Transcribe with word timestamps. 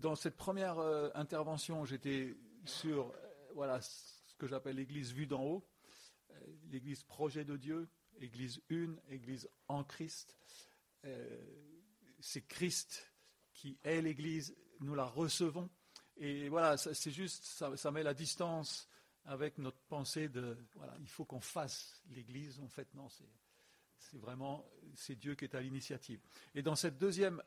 dans 0.00 0.16
cette 0.16 0.36
première 0.36 0.78
euh, 0.78 1.10
intervention, 1.14 1.84
j'étais 1.84 2.34
sur 2.64 3.08
euh, 3.08 3.12
voilà, 3.54 3.80
ce 3.80 4.34
que 4.38 4.46
j'appelle 4.46 4.76
l'Église 4.76 5.12
vue 5.12 5.26
d'en 5.26 5.42
haut, 5.42 5.68
euh, 6.30 6.34
l'Église 6.70 7.02
projet 7.02 7.44
de 7.44 7.56
Dieu, 7.56 7.88
Église 8.18 8.62
une, 8.68 9.00
Église 9.08 9.48
en 9.68 9.84
Christ. 9.84 10.36
c'est 12.18 12.46
Christ 12.46 13.14
qui 13.54 13.78
est 13.82 14.02
l'Église, 14.02 14.54
nous 14.80 14.94
la 14.94 15.04
recevons. 15.04 15.70
Et 16.18 16.50
voilà, 16.50 16.76
c'est 16.76 17.10
juste, 17.10 17.44
ça, 17.44 17.90
met 17.90 18.02
la 18.02 18.12
distance 18.12 18.88
avec 19.24 19.56
notre 19.56 19.80
pensée 19.88 20.28
de, 20.28 20.58
voilà, 20.74 20.94
il 21.00 21.08
faut 21.08 21.24
qu'on 21.24 21.40
fasse 21.40 22.02
l'Église. 22.10 22.60
En 22.60 22.68
fait, 22.68 22.92
non, 22.92 23.08
c'est 23.08 24.18
vraiment, 24.18 24.66
c'est 24.94 25.16
Dieu 25.16 25.34
qui 25.34 25.46
est 25.46 25.54
à 25.54 25.60
l'initiative. 25.60 26.20
Et 26.54 26.62
dans 26.62 26.76
cette 26.76 26.98
deuxième 26.98 27.42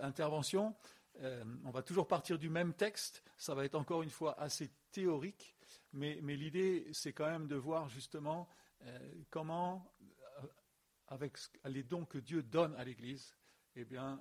intervention, 0.00 0.74
euh, 1.20 1.44
on 1.64 1.70
va 1.70 1.82
toujours 1.82 2.08
partir 2.08 2.38
du 2.38 2.48
même 2.48 2.74
texte, 2.74 3.22
ça 3.36 3.54
va 3.54 3.64
être 3.64 3.76
encore 3.76 4.02
une 4.02 4.10
fois 4.10 4.38
assez 4.40 4.70
théorique, 4.90 5.54
mais, 5.92 6.16
l'idée, 6.20 6.88
c'est 6.92 7.12
quand 7.12 7.26
même 7.26 7.46
de 7.46 7.54
voir 7.54 7.88
justement 7.88 8.48
euh, 8.82 8.98
comment, 9.30 9.94
euh, 10.02 10.46
avec 11.06 11.38
les 11.66 11.84
dons 11.84 12.04
que 12.04 12.18
Dieu 12.18 12.42
donne 12.42 12.74
à 12.74 12.84
l'Église, 12.84 13.36
eh 13.76 13.84
bien, 13.84 14.20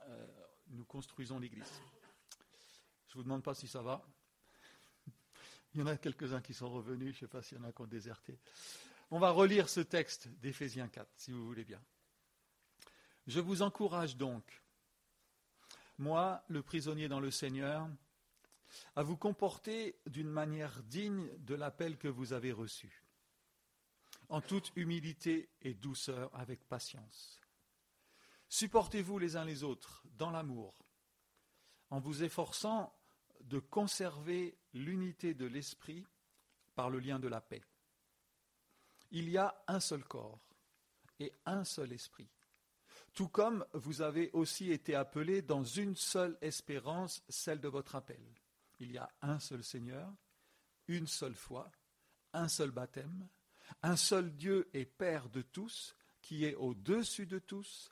nous 0.68 0.86
construisons 0.86 1.40
l'Église. 1.40 1.82
Je 3.08 3.14
ne 3.14 3.16
vous 3.16 3.24
demande 3.24 3.44
pas 3.44 3.54
si 3.54 3.68
ça 3.68 3.82
va. 3.82 4.04
Il 5.74 5.82
y 5.82 5.84
en 5.84 5.88
a 5.88 5.98
quelques-uns 5.98 6.42
qui 6.42 6.54
sont 6.54 6.70
revenus, 6.70 7.16
je 7.16 7.18
ne 7.18 7.20
sais 7.22 7.28
pas 7.28 7.42
s'il 7.42 7.58
y 7.58 7.62
en 7.62 7.66
a 7.66 7.72
qui 7.72 7.82
ont 7.82 7.88
déserté. 7.88 8.40
On 9.12 9.20
va 9.20 9.32
relire 9.32 9.70
ce 9.70 9.82
texte 9.82 10.28
d'Éphésiens 10.40 10.88
4, 10.88 11.08
si 11.16 11.32
vous 11.32 11.46
voulez 11.46 11.66
bien. 11.66 11.82
Je 13.28 13.40
vous 13.40 13.62
encourage 13.62 14.18
donc, 14.18 14.63
moi, 15.98 16.44
le 16.48 16.62
prisonnier 16.62 17.08
dans 17.08 17.20
le 17.20 17.32
Seigneur, 17.32 17.88
à 18.96 19.04
vous 19.04 19.18
comporter 19.18 20.00
d'une 20.08 20.30
manière 20.30 20.82
digne 20.84 21.30
de 21.40 21.56
l'appel 21.56 21.98
que 21.98 22.08
vous 22.08 22.34
avez 22.34 22.52
reçu, 22.52 23.04
en 24.30 24.42
toute 24.42 24.72
humilité 24.76 25.50
et 25.62 25.74
douceur 25.74 26.34
avec 26.34 26.68
patience. 26.68 27.40
Supportez-vous 28.50 29.20
les 29.20 29.36
uns 29.36 29.46
les 29.46 29.64
autres 29.64 30.04
dans 30.18 30.32
l'amour, 30.32 30.74
en 31.90 32.00
vous 32.00 32.24
efforçant 32.24 32.94
de 33.42 33.60
conserver 33.60 34.58
l'unité 34.74 35.34
de 35.34 35.46
l'esprit 35.46 36.06
par 36.76 36.90
le 36.90 37.00
lien 37.00 37.20
de 37.20 37.28
la 37.28 37.42
paix. 37.42 37.64
Il 39.12 39.30
y 39.30 39.38
a 39.38 39.56
un 39.68 39.80
seul 39.80 40.04
corps 40.04 40.48
et 41.20 41.32
un 41.46 41.64
seul 41.64 41.92
esprit 41.92 42.30
tout 43.14 43.28
comme 43.28 43.66
vous 43.74 44.02
avez 44.02 44.32
aussi 44.32 44.72
été 44.72 44.96
appelés 44.96 45.42
dans 45.42 45.64
une 45.64 45.96
seule 45.96 46.38
espérance, 46.42 47.24
celle 47.30 47.60
de 47.60 47.68
votre 47.68 47.96
appel. 47.96 48.22
Il 48.80 48.92
y 48.92 48.98
a 48.98 49.10
un 49.22 49.40
seul 49.40 49.64
Seigneur, 49.64 50.12
une 50.88 51.08
seule 51.08 51.36
foi, 51.36 51.72
un 52.34 52.48
seul 52.48 52.72
baptême, 52.72 53.28
un 53.82 53.96
seul 53.96 54.36
Dieu 54.36 54.70
et 54.74 54.86
Père 54.86 55.30
de 55.30 55.42
tous, 55.42 55.96
qui 56.22 56.46
est 56.46 56.56
au-dessus 56.56 57.28
de 57.28 57.40
tous, 57.40 57.92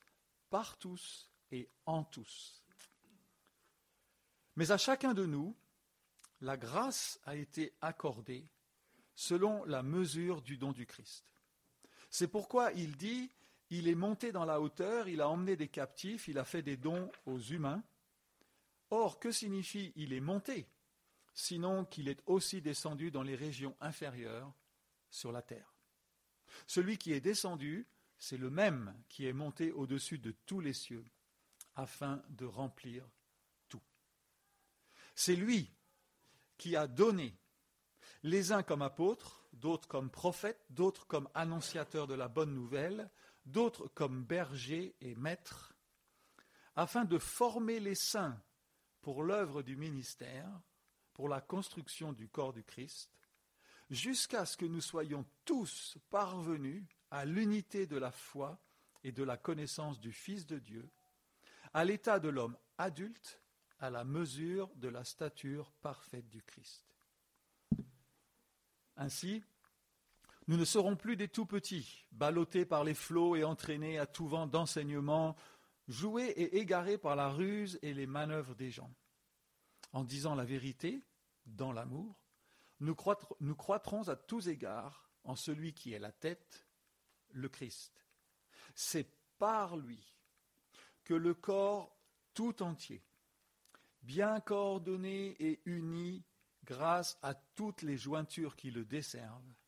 par 0.50 0.78
tous 0.78 1.30
et 1.52 1.70
en 1.86 2.04
tous. 2.04 2.64
Mais 4.56 4.72
à 4.72 4.78
chacun 4.78 5.14
de 5.14 5.26
nous, 5.26 5.56
la 6.42 6.58
grâce 6.58 7.20
a 7.26 7.36
été 7.36 7.74
accordée 7.82 8.48
selon 9.14 9.64
la 9.66 9.84
mesure 9.84 10.42
du 10.42 10.58
don 10.58 10.72
du 10.72 10.86
Christ. 10.86 11.26
C'est 12.10 12.28
pourquoi 12.28 12.72
il 12.74 12.98
dit 12.98 13.32
il 13.72 13.88
est 13.88 13.96
monté 13.96 14.32
dans 14.32 14.46
la 14.46 14.60
hauteur, 14.60 15.08
il 15.08 15.22
a 15.22 15.30
emmené 15.30 15.56
des 15.56 15.70
captifs, 15.70 16.28
il 16.28 16.38
a 16.38 16.44
fait 16.44 16.62
des 16.62 16.78
dons 16.78 17.10
aux 17.26 17.40
humains. 17.40 17.82
Or, 18.90 19.18
que 19.18 19.32
signifie 19.32 19.94
il 19.96 20.14
est 20.14 20.22
monté 20.22 20.68
Sinon 21.34 21.86
qu'il 21.86 22.10
est 22.10 22.22
aussi 22.26 22.62
descendu 22.62 23.10
dans 23.10 23.24
les 23.24 23.36
régions 23.36 23.76
inférieures 23.80 24.54
sur 25.10 25.32
la 25.32 25.42
terre? 25.42 25.74
Celui 26.68 26.98
qui 26.98 27.14
est 27.14 27.22
descendu, 27.22 27.88
c'est 28.18 28.38
le 28.38 28.50
même 28.50 28.94
qui 29.08 29.26
est 29.26 29.34
monté 29.34 29.72
au-dessus 29.72 30.20
de 30.20 30.32
tous 30.46 30.60
les 30.60 30.74
cieux, 30.74 31.06
afin 31.76 32.22
de 32.28 32.46
remplir 32.46 33.08
tout. 33.70 33.82
C'est 35.16 35.38
lui 35.38 35.72
qui 36.58 36.76
a 36.76 36.88
donné 36.88 37.34
les 38.24 38.52
uns 38.52 38.64
comme 38.64 38.82
apôtres, 38.82 39.46
d'autres 39.54 39.88
comme 39.88 40.10
prophètes, 40.10 40.64
d'autres 40.70 41.08
comme 41.08 41.30
annonciateurs 41.34 42.08
de 42.08 42.14
la 42.14 42.28
bonne 42.28 42.54
nouvelle, 42.54 43.10
d'autres 43.52 43.88
comme 43.90 44.24
bergers 44.24 44.96
et 45.02 45.16
maîtres, 45.16 45.74
afin 46.76 47.06
de 47.06 47.18
former 47.18 47.80
les 47.80 47.96
saints 47.96 48.42
pour 49.02 49.24
l'œuvre 49.24 49.62
du 49.62 49.76
ministère, 49.76 50.50
pour 51.14 51.28
la 51.28 51.42
construction 51.42 52.14
du 52.14 52.30
corps 52.30 52.54
du 52.54 52.64
Christ, 52.64 53.12
jusqu'à 53.90 54.46
ce 54.46 54.58
que 54.58 54.66
nous 54.66 54.82
soyons 54.82 55.26
tous 55.46 55.98
parvenus 56.10 56.84
à 57.12 57.26
l'unité 57.26 57.86
de 57.88 57.98
la 57.98 58.12
foi 58.12 58.60
et 59.04 59.12
de 59.12 59.24
la 59.24 59.38
connaissance 59.38 60.00
du 60.00 60.12
Fils 60.12 60.46
de 60.46 60.60
Dieu, 60.60 60.90
à 61.74 61.84
l'état 61.84 62.20
de 62.20 62.30
l'homme 62.30 62.58
adulte, 62.78 63.42
à 63.80 63.90
la 63.90 64.04
mesure 64.04 64.70
de 64.76 64.88
la 64.88 65.04
stature 65.04 65.72
parfaite 65.82 66.30
du 66.30 66.42
Christ. 66.44 66.86
Ainsi, 68.96 69.44
nous 70.52 70.58
ne 70.58 70.66
serons 70.66 70.98
plus 70.98 71.16
des 71.16 71.30
tout 71.30 71.46
petits, 71.46 72.06
ballottés 72.12 72.66
par 72.66 72.84
les 72.84 72.94
flots 72.94 73.38
et 73.38 73.46
entraînés 73.46 73.98
à 73.98 74.06
tout 74.06 74.28
vent 74.28 74.48
d'enseignement, 74.48 75.38
joués 75.88 76.28
et 76.28 76.58
égarés 76.58 76.98
par 76.98 77.16
la 77.16 77.30
ruse 77.30 77.80
et 77.82 77.94
les 77.94 78.06
manœuvres 78.06 78.54
des 78.54 78.70
gens. 78.70 78.94
En 79.94 80.04
disant 80.04 80.36
la 80.36 80.44
vérité, 80.44 81.06
dans 81.46 81.72
l'amour, 81.72 82.20
nous, 82.82 82.98
nous 83.40 83.56
croîtrons 83.56 84.10
à 84.10 84.18
tous 84.18 84.50
égards 84.50 85.10
en 85.24 85.38
celui 85.38 85.74
qui 85.74 85.94
est 85.94 86.00
la 86.00 86.12
tête, 86.12 86.68
le 87.30 87.48
Christ. 87.48 88.06
C'est 88.76 89.08
par 89.38 89.78
lui 89.78 90.18
que 91.06 91.14
le 91.14 91.34
corps 91.34 91.98
tout 92.34 92.62
entier, 92.62 93.02
bien 94.04 94.42
coordonné 94.42 95.38
et 95.40 95.62
uni 95.64 96.26
grâce 96.66 97.18
à 97.22 97.36
toutes 97.36 97.84
les 97.84 97.96
jointures 97.96 98.58
qui 98.58 98.70
le 98.70 98.84
desservent, 98.84 99.61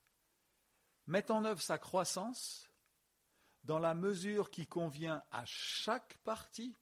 met 1.08 1.32
en 1.32 1.46
œuvre 1.46 1.62
sa 1.62 1.78
croissance 1.78 2.70
dans 3.64 3.80
la 3.80 3.94
mesure 3.94 4.52
qui 4.52 4.68
convient 4.68 5.24
à 5.32 5.44
chaque 5.46 6.18
partie 6.24 6.76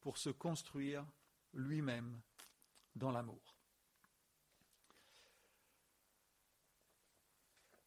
pour 0.00 0.18
se 0.18 0.30
construire 0.30 1.06
lui-même 1.52 2.20
dans 2.94 3.10
l'amour. 3.10 3.56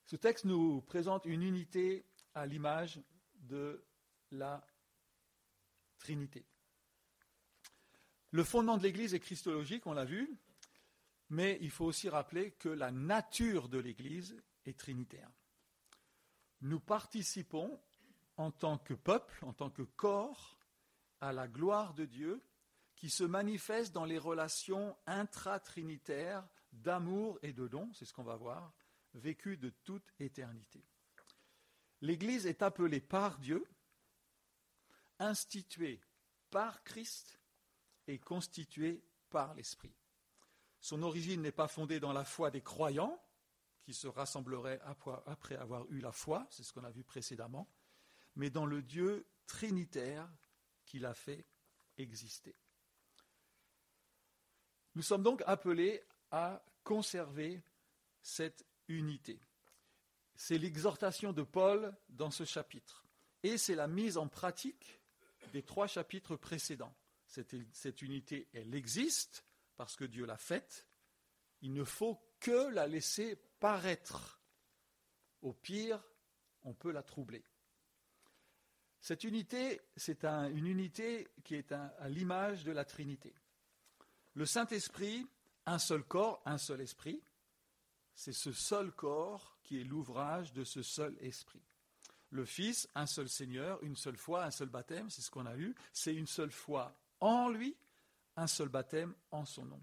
Ce 0.06 0.16
texte 0.16 0.46
nous 0.46 0.82
présente 0.82 1.26
une 1.26 1.44
unité 1.44 2.06
à 2.34 2.46
l'image 2.46 3.02
de 3.36 3.86
la 4.32 4.66
Trinité. 6.00 6.46
Le 8.32 8.44
fondement 8.44 8.78
de 8.78 8.84
l'Église 8.84 9.14
est 9.14 9.20
christologique, 9.20 9.86
on 9.86 9.94
l'a 9.94 10.06
vu, 10.06 10.38
mais 11.30 11.58
il 11.62 11.72
faut 11.72 11.86
aussi 11.86 12.10
rappeler 12.10 12.52
que 12.52 12.70
la 12.70 12.92
nature 12.92 13.70
de 13.70 13.78
l'Église 13.78 14.42
est 14.66 14.78
trinitaire 14.78 15.30
nous 16.62 16.80
participons 16.80 17.80
en 18.38 18.52
tant 18.52 18.78
que 18.78 18.94
peuple, 18.94 19.44
en 19.44 19.54
tant 19.54 19.70
que 19.70 19.82
corps, 19.82 20.58
à 21.22 21.34
la 21.34 21.48
gloire 21.48 21.94
de 21.94 22.06
Dieu 22.06 22.42
qui 22.96 23.10
se 23.10 23.24
manifeste 23.24 23.94
dans 23.94 24.06
les 24.06 24.18
relations 24.18 24.96
intratrinitaires 25.08 26.48
d'amour 26.74 27.40
et 27.42 27.54
de 27.54 27.68
don, 27.68 27.90
c'est 27.94 28.06
ce 28.06 28.14
qu'on 28.14 28.24
va 28.24 28.36
voir, 28.36 28.74
vécues 29.14 29.58
de 29.58 29.70
toute 29.70 30.14
éternité. 30.20 30.84
L'Église 32.02 32.46
est 32.46 32.62
appelée 32.62 33.02
par 33.02 33.40
Dieu, 33.40 33.66
instituée 35.18 36.02
par 36.50 36.84
Christ 36.84 37.40
et 38.08 38.20
constituée 38.20 39.04
par 39.30 39.54
l'Esprit. 39.54 39.94
Son 40.82 41.04
origine 41.04 41.42
n'est 41.42 41.52
pas 41.52 41.68
fondée 41.68 42.00
dans 42.00 42.14
la 42.14 42.24
foi 42.24 42.52
des 42.52 42.62
croyants, 42.62 43.22
qui 43.90 43.96
se 43.96 44.06
rassemblerait 44.08 44.80
après 45.26 45.56
avoir 45.56 45.90
eu 45.90 46.00
la 46.00 46.12
foi, 46.12 46.46
c'est 46.52 46.62
ce 46.62 46.72
qu'on 46.72 46.84
a 46.84 46.92
vu 46.92 47.04
précédemment, 47.04 47.68
mais 48.36 48.52
dans 48.52 48.68
le 48.68 48.84
Dieu 48.84 49.26
trinitaire 49.48 50.30
qui 50.86 51.00
l'a 51.00 51.16
fait 51.16 51.44
exister. 51.98 52.56
Nous 54.94 55.02
sommes 55.02 55.24
donc 55.24 55.42
appelés 55.48 56.04
à 56.30 56.64
conserver 56.84 57.64
cette 58.22 58.64
unité. 58.88 59.42
C'est 60.36 60.60
l'exhortation 60.60 61.34
de 61.34 61.42
Paul 61.42 61.92
dans 62.10 62.30
ce 62.30 62.44
chapitre. 62.44 63.08
Et 63.42 63.58
c'est 63.58 63.74
la 63.74 63.88
mise 63.88 64.18
en 64.18 64.28
pratique 64.28 65.02
des 65.52 65.64
trois 65.64 65.88
chapitres 65.88 66.36
précédents. 66.36 66.94
Cette, 67.26 67.56
cette 67.74 68.04
unité, 68.04 68.50
elle 68.54 68.76
existe 68.76 69.44
parce 69.78 69.96
que 69.96 70.06
Dieu 70.06 70.28
l'a 70.28 70.38
faite. 70.38 70.86
Il 71.62 71.74
ne 71.74 71.84
faut 71.84 72.22
que 72.40 72.70
la 72.72 72.86
laisser 72.86 73.42
paraître. 73.60 74.42
Au 75.42 75.54
pire, 75.54 76.02
on 76.64 76.74
peut 76.74 76.92
la 76.92 77.04
troubler. 77.04 77.44
Cette 79.02 79.24
unité, 79.24 79.82
c'est 79.96 80.26
une 80.26 80.68
unité 80.68 81.28
qui 81.44 81.56
est 81.56 81.72
à 81.72 82.10
l'image 82.10 82.64
de 82.64 82.72
la 82.72 82.84
Trinité. 82.84 83.34
Le 84.34 84.46
Saint-Esprit, 84.46 85.26
un 85.66 85.80
seul 85.80 86.04
corps, 86.04 86.42
un 86.46 86.58
seul 86.58 86.82
esprit, 86.82 87.22
c'est 88.14 88.34
ce 88.34 88.52
seul 88.52 88.92
corps 88.92 89.58
qui 89.64 89.80
est 89.80 89.86
l'ouvrage 89.86 90.52
de 90.52 90.64
ce 90.64 90.82
seul 90.82 91.16
esprit. 91.22 91.64
Le 92.32 92.46
Fils, 92.46 92.88
un 92.94 93.06
seul 93.06 93.30
Seigneur, 93.30 93.82
une 93.84 93.96
seule 93.96 94.18
foi, 94.18 94.44
un 94.44 94.52
seul 94.52 94.70
baptême, 94.70 95.10
c'est 95.10 95.22
ce 95.22 95.32
qu'on 95.32 95.46
a 95.46 95.56
eu, 95.56 95.74
c'est 95.94 96.14
une 96.14 96.28
seule 96.28 96.52
foi 96.52 96.94
en 97.22 97.50
lui, 97.50 97.76
un 98.36 98.48
seul 98.48 98.70
baptême 98.70 99.16
en 99.32 99.46
son 99.46 99.66
nom. 99.66 99.82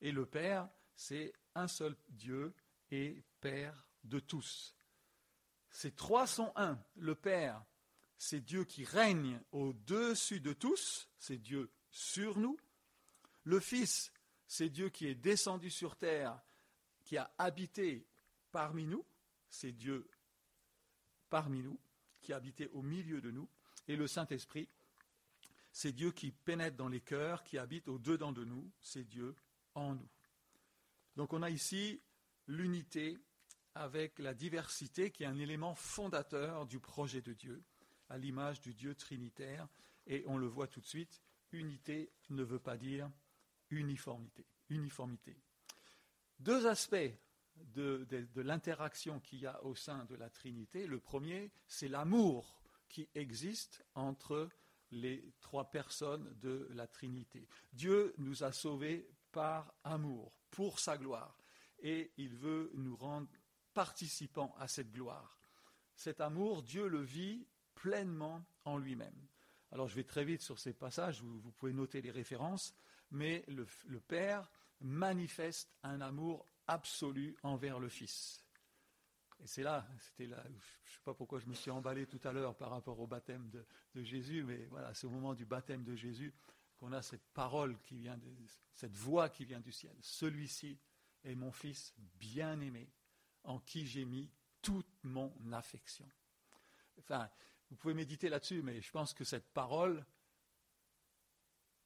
Et 0.00 0.10
le 0.10 0.26
Père, 0.26 0.68
c'est 0.96 1.32
un 1.54 1.68
seul 1.68 1.96
Dieu 2.08 2.54
et 2.90 3.22
Père 3.40 3.86
de 4.04 4.20
tous. 4.20 4.74
Ces 5.70 5.92
trois 5.92 6.26
sont 6.26 6.52
un. 6.56 6.78
Le 6.96 7.14
Père, 7.14 7.62
c'est 8.18 8.40
Dieu 8.40 8.64
qui 8.64 8.84
règne 8.84 9.40
au-dessus 9.52 10.40
de 10.40 10.52
tous, 10.52 11.08
c'est 11.18 11.38
Dieu 11.38 11.70
sur 11.90 12.38
nous. 12.38 12.58
Le 13.44 13.60
Fils, 13.60 14.12
c'est 14.46 14.70
Dieu 14.70 14.88
qui 14.88 15.06
est 15.06 15.14
descendu 15.14 15.70
sur 15.70 15.96
terre, 15.96 16.40
qui 17.04 17.16
a 17.16 17.30
habité 17.38 18.06
parmi 18.50 18.86
nous, 18.86 19.04
c'est 19.50 19.72
Dieu 19.72 20.08
parmi 21.28 21.62
nous, 21.62 21.78
qui 22.20 22.32
a 22.32 22.36
habité 22.36 22.68
au 22.68 22.82
milieu 22.82 23.20
de 23.20 23.30
nous. 23.30 23.48
Et 23.88 23.96
le 23.96 24.06
Saint-Esprit, 24.06 24.68
c'est 25.72 25.92
Dieu 25.92 26.10
qui 26.10 26.32
pénètre 26.32 26.76
dans 26.76 26.88
les 26.88 27.02
cœurs, 27.02 27.44
qui 27.44 27.58
habite 27.58 27.88
au-dedans 27.88 28.32
de 28.32 28.44
nous, 28.44 28.70
c'est 28.80 29.04
Dieu 29.04 29.36
en 29.74 29.94
nous. 29.94 30.08
Donc 31.16 31.32
on 31.32 31.42
a 31.42 31.50
ici 31.50 32.00
l'unité 32.46 33.18
avec 33.74 34.18
la 34.18 34.34
diversité 34.34 35.10
qui 35.10 35.22
est 35.24 35.26
un 35.26 35.38
élément 35.38 35.74
fondateur 35.74 36.66
du 36.66 36.80
projet 36.80 37.20
de 37.20 37.32
Dieu, 37.32 37.62
à 38.08 38.18
l'image 38.18 38.60
du 38.60 38.74
Dieu 38.74 38.94
trinitaire. 38.94 39.68
Et 40.06 40.24
on 40.26 40.38
le 40.38 40.46
voit 40.46 40.68
tout 40.68 40.80
de 40.80 40.86
suite, 40.86 41.22
unité 41.52 42.12
ne 42.30 42.42
veut 42.42 42.58
pas 42.58 42.76
dire 42.76 43.10
uniformité. 43.70 44.46
uniformité. 44.68 45.36
Deux 46.38 46.66
aspects 46.66 47.12
de, 47.56 48.06
de 48.10 48.40
l'interaction 48.40 49.20
qu'il 49.20 49.40
y 49.40 49.46
a 49.46 49.62
au 49.64 49.74
sein 49.74 50.04
de 50.04 50.14
la 50.14 50.28
Trinité. 50.30 50.86
Le 50.86 51.00
premier, 51.00 51.50
c'est 51.66 51.88
l'amour 51.88 52.60
qui 52.88 53.08
existe 53.14 53.84
entre 53.94 54.48
les 54.90 55.32
trois 55.40 55.70
personnes 55.70 56.32
de 56.40 56.68
la 56.72 56.86
Trinité. 56.86 57.48
Dieu 57.72 58.14
nous 58.18 58.44
a 58.44 58.52
sauvés 58.52 59.08
par 59.32 59.74
amour, 59.84 60.32
pour 60.50 60.78
sa 60.78 60.96
gloire, 60.96 61.36
et 61.78 62.12
il 62.16 62.34
veut 62.34 62.70
nous 62.74 62.96
rendre 62.96 63.28
participants 63.74 64.54
à 64.58 64.68
cette 64.68 64.92
gloire. 64.92 65.38
Cet 65.94 66.20
amour, 66.20 66.62
Dieu 66.62 66.88
le 66.88 67.02
vit 67.02 67.46
pleinement 67.74 68.44
en 68.64 68.78
lui-même. 68.78 69.26
Alors 69.72 69.88
je 69.88 69.94
vais 69.94 70.04
très 70.04 70.24
vite 70.24 70.42
sur 70.42 70.58
ces 70.58 70.72
passages, 70.72 71.22
vous, 71.22 71.40
vous 71.40 71.52
pouvez 71.52 71.72
noter 71.72 72.00
les 72.00 72.10
références, 72.10 72.74
mais 73.10 73.44
le, 73.48 73.66
Père 74.00 74.50
manifeste 74.80 75.74
un 75.82 76.00
amour 76.00 76.46
absolu 76.66 77.36
envers 77.42 77.78
le 77.78 77.88
Fils. 77.88 78.44
Et 79.40 79.46
c'est 79.46 79.62
là, 79.62 79.86
c'était 80.00 80.26
là, 80.26 80.42
je 80.44 80.50
ne 80.50 80.94
sais 80.94 81.00
pas 81.04 81.14
pourquoi 81.14 81.38
je 81.38 81.46
me 81.46 81.54
suis 81.54 81.70
emballé 81.70 82.06
tout 82.06 82.20
à 82.24 82.32
l'heure 82.32 82.56
par 82.56 82.70
rapport 82.70 82.98
au 83.00 83.06
baptême 83.06 83.50
de, 83.50 83.66
de 83.94 84.02
Jésus, 84.02 84.42
mais 84.44 84.64
voilà, 84.66 84.94
c'est 84.94 85.06
au 85.06 85.10
moment 85.10 85.34
du 85.34 85.44
baptême 85.44 85.84
de 85.84 85.94
Jésus 85.94 86.32
qu'on 86.78 86.92
a 86.92 87.02
cette 87.02 87.26
parole 87.32 87.78
qui 87.80 87.96
vient 87.96 88.16
de, 88.16 88.28
cette 88.72 88.94
voix 88.94 89.28
qui 89.28 89.44
vient 89.44 89.60
du 89.60 89.72
ciel. 89.72 89.96
Celui-ci 90.00 90.78
est 91.26 91.34
mon 91.34 91.52
Fils 91.52 91.94
bien-aimé, 92.18 92.90
en 93.44 93.58
qui 93.58 93.86
j'ai 93.86 94.04
mis 94.04 94.30
toute 94.62 94.88
mon 95.02 95.32
affection. 95.52 96.08
Enfin, 96.98 97.28
vous 97.70 97.76
pouvez 97.76 97.94
méditer 97.94 98.28
là-dessus, 98.28 98.62
mais 98.62 98.80
je 98.80 98.90
pense 98.90 99.12
que 99.12 99.24
cette 99.24 99.52
parole 99.52 100.04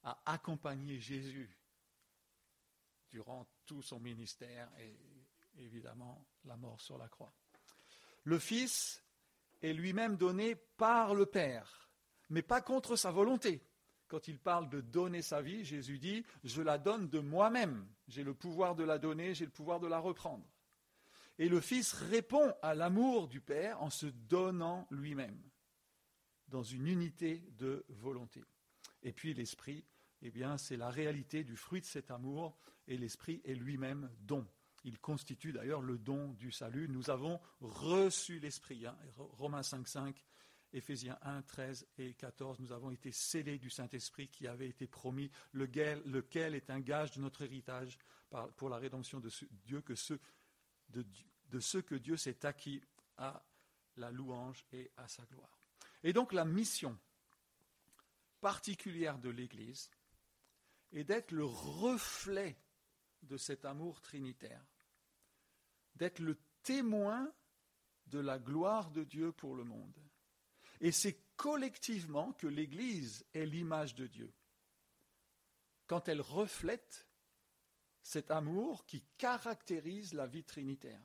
a 0.02 0.20
accompagné 0.26 0.98
Jésus 0.98 1.50
durant 3.10 3.46
tout 3.66 3.82
son 3.82 3.98
ministère 3.98 4.70
et 4.78 4.96
évidemment 5.58 6.26
la 6.44 6.56
mort 6.56 6.80
sur 6.80 6.96
la 6.96 7.08
croix. 7.08 7.34
Le 8.24 8.38
Fils 8.38 9.02
est 9.62 9.72
lui-même 9.72 10.16
donné 10.16 10.54
par 10.54 11.14
le 11.14 11.26
Père, 11.26 11.90
mais 12.28 12.42
pas 12.42 12.62
contre 12.62 12.96
sa 12.96 13.10
volonté. 13.10 13.66
Quand 14.08 14.26
il 14.28 14.38
parle 14.38 14.68
de 14.68 14.80
donner 14.80 15.22
sa 15.22 15.40
vie, 15.42 15.64
Jésus 15.64 15.98
dit, 15.98 16.24
je 16.44 16.62
la 16.62 16.78
donne 16.78 17.08
de 17.08 17.20
moi-même. 17.20 17.86
J'ai 18.10 18.24
le 18.24 18.34
pouvoir 18.34 18.74
de 18.74 18.82
la 18.82 18.98
donner, 18.98 19.34
j'ai 19.34 19.44
le 19.44 19.52
pouvoir 19.52 19.78
de 19.78 19.86
la 19.86 20.00
reprendre. 20.00 20.44
Et 21.38 21.48
le 21.48 21.60
Fils 21.60 21.92
répond 21.92 22.52
à 22.60 22.74
l'amour 22.74 23.28
du 23.28 23.40
Père 23.40 23.80
en 23.80 23.88
se 23.88 24.06
donnant 24.06 24.88
lui-même, 24.90 25.40
dans 26.48 26.64
une 26.64 26.88
unité 26.88 27.44
de 27.56 27.86
volonté. 27.88 28.42
Et 29.04 29.12
puis 29.12 29.32
l'Esprit, 29.32 29.84
eh 30.22 30.30
bien, 30.30 30.58
c'est 30.58 30.76
la 30.76 30.90
réalité 30.90 31.44
du 31.44 31.56
fruit 31.56 31.80
de 31.80 31.86
cet 31.86 32.10
amour, 32.10 32.58
et 32.88 32.98
l'Esprit 32.98 33.40
est 33.44 33.54
lui-même 33.54 34.10
don. 34.18 34.44
Il 34.82 34.98
constitue 34.98 35.52
d'ailleurs 35.52 35.82
le 35.82 35.96
don 35.96 36.32
du 36.32 36.50
salut. 36.50 36.88
Nous 36.88 37.10
avons 37.10 37.40
reçu 37.60 38.40
l'Esprit. 38.40 38.86
Hein. 38.86 38.98
Romains 39.16 39.62
5, 39.62 39.86
5, 39.86 40.24
Éphésiens 40.72 41.18
1, 41.22 41.42
13 41.42 41.86
et 41.98 42.14
14. 42.14 42.60
Nous 42.60 42.72
avons 42.72 42.90
été 42.90 43.10
scellés 43.12 43.58
du 43.58 43.70
Saint-Esprit 43.70 44.28
qui 44.28 44.46
avait 44.46 44.68
été 44.68 44.86
promis, 44.86 45.30
lequel, 45.52 46.54
est 46.54 46.70
un 46.70 46.80
gage 46.80 47.12
de 47.12 47.20
notre 47.20 47.42
héritage 47.42 47.98
pour 48.56 48.68
la 48.68 48.76
rédemption 48.76 49.20
de 49.20 49.30
Dieu, 49.64 49.80
que 49.82 49.94
de, 50.90 51.04
de 51.48 51.60
ce 51.60 51.78
que 51.78 51.96
Dieu 51.96 52.16
s'est 52.16 52.46
acquis 52.46 52.82
à 53.16 53.44
la 53.96 54.10
louange 54.10 54.64
et 54.72 54.90
à 54.96 55.08
sa 55.08 55.24
gloire. 55.24 55.58
Et 56.02 56.12
donc 56.12 56.32
la 56.32 56.44
mission 56.44 56.98
particulière 58.40 59.18
de 59.18 59.28
l'Église 59.28 59.90
est 60.92 61.04
d'être 61.04 61.32
le 61.32 61.44
reflet 61.44 62.56
de 63.22 63.36
cet 63.36 63.64
amour 63.64 64.00
trinitaire, 64.00 64.64
d'être 65.96 66.20
le 66.20 66.38
témoin 66.62 67.30
de 68.06 68.18
la 68.18 68.38
gloire 68.38 68.90
de 68.90 69.04
Dieu 69.04 69.32
pour 69.32 69.54
le 69.54 69.64
monde. 69.64 69.98
Et 70.80 70.92
c'est 70.92 71.18
collectivement 71.36 72.32
que 72.32 72.46
l'Église 72.46 73.24
est 73.34 73.46
l'image 73.46 73.94
de 73.94 74.06
Dieu. 74.06 74.32
Quand 75.86 76.08
elle 76.08 76.20
reflète 76.20 77.06
cet 78.02 78.30
amour 78.30 78.86
qui 78.86 79.02
caractérise 79.18 80.14
la 80.14 80.26
vie 80.26 80.44
trinitaire. 80.44 81.02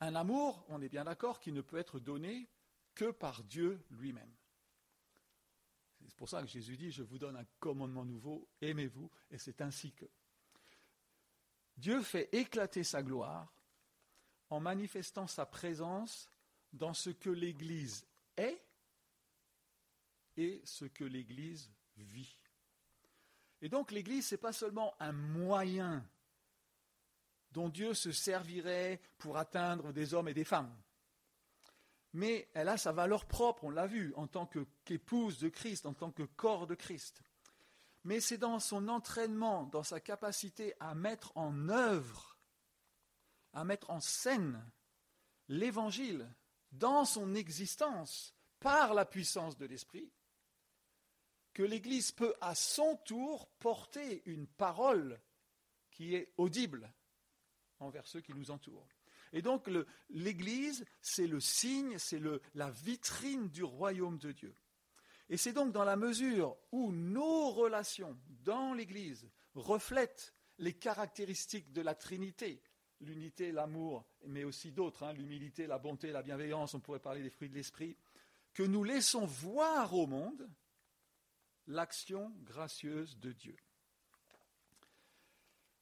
Un 0.00 0.14
amour, 0.14 0.64
on 0.68 0.80
est 0.80 0.88
bien 0.88 1.04
d'accord, 1.04 1.40
qui 1.40 1.52
ne 1.52 1.60
peut 1.60 1.78
être 1.78 1.98
donné 1.98 2.48
que 2.94 3.10
par 3.10 3.42
Dieu 3.44 3.84
lui-même. 3.90 4.32
C'est 6.06 6.16
pour 6.16 6.28
ça 6.28 6.40
que 6.40 6.48
Jésus 6.48 6.76
dit, 6.76 6.90
je 6.90 7.02
vous 7.02 7.18
donne 7.18 7.36
un 7.36 7.44
commandement 7.58 8.04
nouveau, 8.04 8.48
aimez-vous, 8.60 9.10
et 9.30 9.38
c'est 9.38 9.60
ainsi 9.60 9.92
que. 9.92 10.06
Dieu 11.76 12.02
fait 12.02 12.28
éclater 12.32 12.84
sa 12.84 13.02
gloire 13.02 13.52
en 14.48 14.60
manifestant 14.60 15.26
sa 15.26 15.46
présence 15.46 16.28
dans 16.72 16.94
ce 16.94 17.10
que 17.10 17.30
l'Église 17.30 18.06
est 18.36 18.62
ce 20.64 20.84
que 20.84 21.04
l'Église 21.04 21.70
vit. 21.96 22.38
Et 23.62 23.68
donc 23.68 23.90
l'Église, 23.90 24.28
ce 24.28 24.34
n'est 24.34 24.40
pas 24.40 24.52
seulement 24.52 24.94
un 25.00 25.12
moyen 25.12 26.08
dont 27.52 27.68
Dieu 27.68 27.94
se 27.94 28.12
servirait 28.12 29.00
pour 29.18 29.36
atteindre 29.36 29.92
des 29.92 30.14
hommes 30.14 30.28
et 30.28 30.34
des 30.34 30.44
femmes, 30.44 30.74
mais 32.12 32.48
elle 32.54 32.68
a 32.68 32.78
sa 32.78 32.92
valeur 32.92 33.26
propre, 33.26 33.64
on 33.64 33.70
l'a 33.70 33.86
vu, 33.86 34.14
en 34.16 34.26
tant 34.26 34.48
qu'épouse 34.84 35.38
de 35.38 35.48
Christ, 35.48 35.84
en 35.84 35.94
tant 35.94 36.10
que 36.10 36.22
corps 36.22 36.66
de 36.66 36.74
Christ 36.74 37.22
mais 38.04 38.20
c'est 38.20 38.38
dans 38.38 38.58
son 38.60 38.88
entraînement, 38.88 39.64
dans 39.66 39.82
sa 39.82 40.00
capacité 40.00 40.74
à 40.80 40.94
mettre 40.94 41.36
en 41.36 41.68
œuvre, 41.68 42.38
à 43.52 43.64
mettre 43.64 43.90
en 43.90 44.00
scène 44.00 44.64
l'évangile 45.48 46.28
dans 46.72 47.04
son 47.04 47.34
existence 47.34 48.34
par 48.60 48.94
la 48.94 49.04
puissance 49.04 49.56
de 49.56 49.66
l'Esprit, 49.66 50.10
que 51.52 51.62
l'Église 51.62 52.12
peut 52.12 52.34
à 52.40 52.54
son 52.54 52.96
tour 53.04 53.48
porter 53.58 54.22
une 54.26 54.46
parole 54.46 55.20
qui 55.90 56.14
est 56.14 56.32
audible 56.36 56.92
envers 57.80 58.06
ceux 58.06 58.20
qui 58.20 58.34
nous 58.34 58.50
entourent. 58.50 58.86
Et 59.32 59.42
donc 59.42 59.68
l'Église, 60.10 60.84
c'est 61.00 61.26
le 61.26 61.40
signe, 61.40 61.98
c'est 61.98 62.20
la 62.54 62.70
vitrine 62.70 63.48
du 63.48 63.64
royaume 63.64 64.18
de 64.18 64.32
Dieu. 64.32 64.54
Et 65.28 65.36
c'est 65.36 65.52
donc 65.52 65.72
dans 65.72 65.84
la 65.84 65.96
mesure 65.96 66.56
où 66.72 66.92
nos 66.92 67.50
relations 67.50 68.18
dans 68.28 68.74
l'Église 68.74 69.28
reflètent 69.54 70.34
les 70.58 70.74
caractéristiques 70.74 71.72
de 71.72 71.80
la 71.80 71.94
Trinité, 71.94 72.60
l'unité, 73.00 73.52
l'amour, 73.52 74.04
mais 74.26 74.44
aussi 74.44 74.72
d'autres, 74.72 75.02
hein, 75.04 75.12
l'humilité, 75.12 75.66
la 75.66 75.78
bonté, 75.78 76.10
la 76.10 76.22
bienveillance, 76.22 76.74
on 76.74 76.80
pourrait 76.80 77.00
parler 77.00 77.22
des 77.22 77.30
fruits 77.30 77.48
de 77.48 77.54
l'esprit, 77.54 77.96
que 78.52 78.62
nous 78.62 78.84
laissons 78.84 79.24
voir 79.24 79.94
au 79.94 80.06
monde 80.06 80.48
l'action 81.66 82.32
gracieuse 82.44 83.18
de 83.18 83.32
Dieu. 83.32 83.56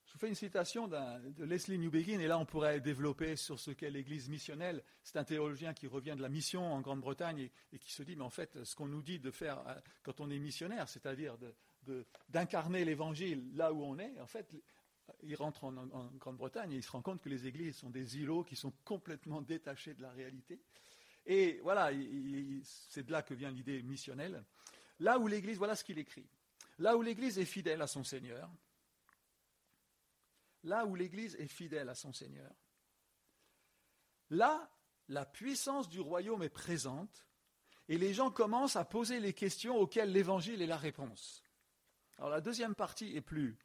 Je 0.08 0.14
vous 0.14 0.18
fais 0.20 0.28
une 0.28 0.34
citation 0.34 0.88
de 0.88 1.44
Leslie 1.44 1.78
Newbegin, 1.78 2.18
et 2.18 2.26
là 2.26 2.38
on 2.38 2.46
pourrait 2.46 2.80
développer 2.80 3.36
sur 3.36 3.60
ce 3.60 3.70
qu'est 3.70 3.90
l'Église 3.90 4.30
missionnelle. 4.30 4.82
C'est 5.02 5.18
un 5.18 5.24
théologien 5.24 5.74
qui 5.74 5.86
revient 5.86 6.14
de 6.16 6.22
la 6.22 6.30
mission 6.30 6.72
en 6.72 6.80
Grande-Bretagne 6.80 7.50
et, 7.72 7.78
qui 7.78 7.92
se 7.92 8.02
dit, 8.02 8.16
mais 8.16 8.24
en 8.24 8.30
fait, 8.30 8.64
ce 8.64 8.74
qu'on 8.74 8.86
nous 8.86 9.02
dit 9.02 9.18
de 9.18 9.30
faire 9.30 9.62
euh, 9.68 9.74
quand 10.02 10.20
on 10.20 10.30
est 10.30 10.38
missionnaire, 10.38 10.88
c'est-à-dire 10.88 11.36
d'incarner 12.30 12.86
l'évangile 12.86 13.54
là 13.54 13.72
où 13.72 13.82
on 13.82 13.98
est, 13.98 14.18
en 14.18 14.26
fait, 14.26 14.56
il 15.22 15.36
rentre 15.36 15.64
en, 15.64 15.72
Grande-Bretagne 16.18 16.72
et 16.72 16.76
il 16.76 16.82
se 16.82 16.90
rend 16.90 17.02
compte 17.02 17.20
que 17.20 17.28
les 17.28 17.46
églises 17.46 17.76
sont 17.76 17.90
des 17.90 18.18
îlots 18.18 18.44
qui 18.44 18.56
sont 18.56 18.72
complètement 18.84 19.40
détachés 19.40 19.94
de 19.94 20.02
la 20.02 20.10
réalité. 20.10 20.60
Et 21.26 21.60
voilà, 21.62 21.90
c'est 22.62 23.04
de 23.04 23.12
là 23.12 23.22
que 23.22 23.34
vient 23.34 23.50
l'idée 23.50 23.82
missionnelle. 23.82 24.44
Là 25.00 25.18
où 25.18 25.26
l'Église, 25.26 25.58
voilà 25.58 25.76
ce 25.76 25.84
qu'il 25.84 25.98
écrit. 25.98 26.26
Là 26.78 26.96
où 26.96 27.02
l'Église 27.02 27.38
est 27.38 27.44
fidèle 27.44 27.82
à 27.82 27.86
son 27.86 28.04
Seigneur, 28.04 28.50
là 30.64 30.86
où 30.86 30.94
l'Église 30.94 31.34
est 31.36 31.48
fidèle 31.48 31.88
à 31.88 31.94
son 31.94 32.12
Seigneur, 32.12 32.52
là, 34.30 34.70
la 35.08 35.24
puissance 35.24 35.88
du 35.88 36.00
royaume 36.00 36.42
est 36.42 36.48
présente 36.48 37.26
et 37.88 37.98
les 37.98 38.14
gens 38.14 38.30
commencent 38.30 38.76
à 38.76 38.84
poser 38.84 39.20
les 39.20 39.32
questions 39.32 39.76
auxquelles 39.76 40.12
l'Évangile 40.12 40.62
est 40.62 40.66
la 40.66 40.76
réponse. 40.76 41.42
Alors 42.18 42.30
la 42.30 42.40
deuxième 42.40 42.74
partie 42.74 43.16
est 43.16 43.22
plus 43.22 43.58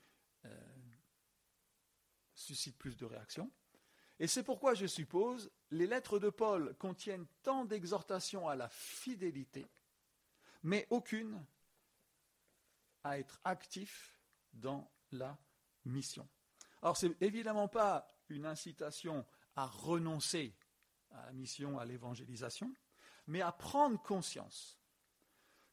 suscite 2.33 2.77
plus 2.77 2.97
de 2.97 3.05
réactions. 3.05 3.51
Et 4.19 4.27
c'est 4.27 4.43
pourquoi 4.43 4.73
je 4.73 4.85
suppose 4.85 5.51
les 5.71 5.87
lettres 5.87 6.19
de 6.19 6.29
Paul 6.29 6.75
contiennent 6.77 7.27
tant 7.41 7.65
d'exhortations 7.65 8.47
à 8.47 8.55
la 8.55 8.69
fidélité, 8.69 9.65
mais 10.61 10.87
aucune 10.89 11.45
à 13.03 13.19
être 13.19 13.41
actif 13.43 14.19
dans 14.53 14.89
la 15.11 15.37
mission. 15.85 16.27
Alors, 16.81 16.97
ce 16.97 17.07
n'est 17.07 17.17
évidemment 17.21 17.67
pas 17.67 18.07
une 18.29 18.45
incitation 18.45 19.25
à 19.55 19.65
renoncer 19.65 20.55
à 21.11 21.25
la 21.25 21.33
mission, 21.33 21.79
à 21.79 21.85
l'évangélisation, 21.85 22.73
mais 23.27 23.41
à 23.41 23.51
prendre 23.51 24.01
conscience 24.01 24.79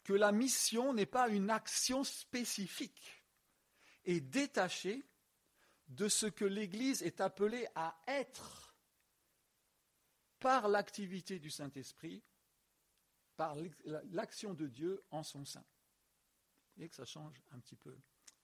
que 0.02 0.12
la 0.12 0.32
mission 0.32 0.92
n'est 0.92 1.06
pas 1.06 1.28
une 1.28 1.50
action 1.50 2.04
spécifique 2.04 3.24
et 4.04 4.20
détachée 4.20 5.04
de 5.90 6.08
ce 6.08 6.26
que 6.26 6.44
l'Église 6.44 7.02
est 7.02 7.20
appelée 7.20 7.66
à 7.74 8.00
être 8.06 8.74
par 10.38 10.68
l'activité 10.68 11.38
du 11.38 11.50
Saint-Esprit, 11.50 12.22
par 13.36 13.56
l'action 14.10 14.54
de 14.54 14.66
Dieu 14.66 15.02
en 15.10 15.22
son 15.22 15.44
sein. 15.44 15.64
Et 16.78 16.88
que 16.88 16.94
ça 16.94 17.04
change 17.04 17.42
un 17.50 17.58
petit 17.58 17.76
peu 17.76 17.96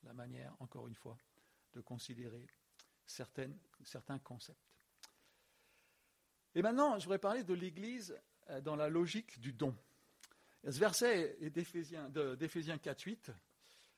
la 0.02 0.12
manière, 0.12 0.54
encore 0.60 0.88
une 0.88 0.94
fois, 0.94 1.16
de 1.72 1.80
considérer 1.80 2.46
certains 3.06 4.18
concepts. 4.22 4.60
Et 6.54 6.62
maintenant, 6.62 6.98
je 6.98 7.04
voudrais 7.04 7.18
parler 7.18 7.44
de 7.44 7.54
l'Église 7.54 8.18
euh, 8.50 8.60
dans 8.60 8.76
la 8.76 8.88
logique 8.88 9.38
du 9.40 9.52
don. 9.52 9.76
Ce 10.64 10.78
verset 10.78 11.36
d'Éphésiens 11.50 12.08
4.8. 12.08 13.30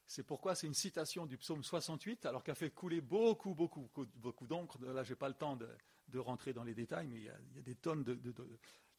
C'est 0.09 0.23
pourquoi 0.23 0.55
c'est 0.55 0.67
une 0.67 0.75
citation 0.75 1.27
du 1.27 1.37
psaume 1.37 1.63
68, 1.63 2.25
alors 2.25 2.43
qu'a 2.43 2.55
fait 2.55 2.71
couler 2.71 3.03
beaucoup, 3.03 3.55
beaucoup, 3.55 3.91
beaucoup 4.15 4.47
d'encre. 4.47 4.79
Là, 4.81 5.03
je 5.05 5.11
n'ai 5.11 5.17
pas 5.17 5.29
le 5.29 5.35
temps 5.35 5.55
de, 5.55 6.19
rentrer 6.19 6.55
dans 6.55 6.65
les 6.65 6.75
détails, 6.75 7.07
mais 7.07 7.17
il 7.17 7.25
y 7.25 7.29
a, 7.29 7.37
des 7.61 7.75
tonnes 7.75 8.05
de, 8.05 8.19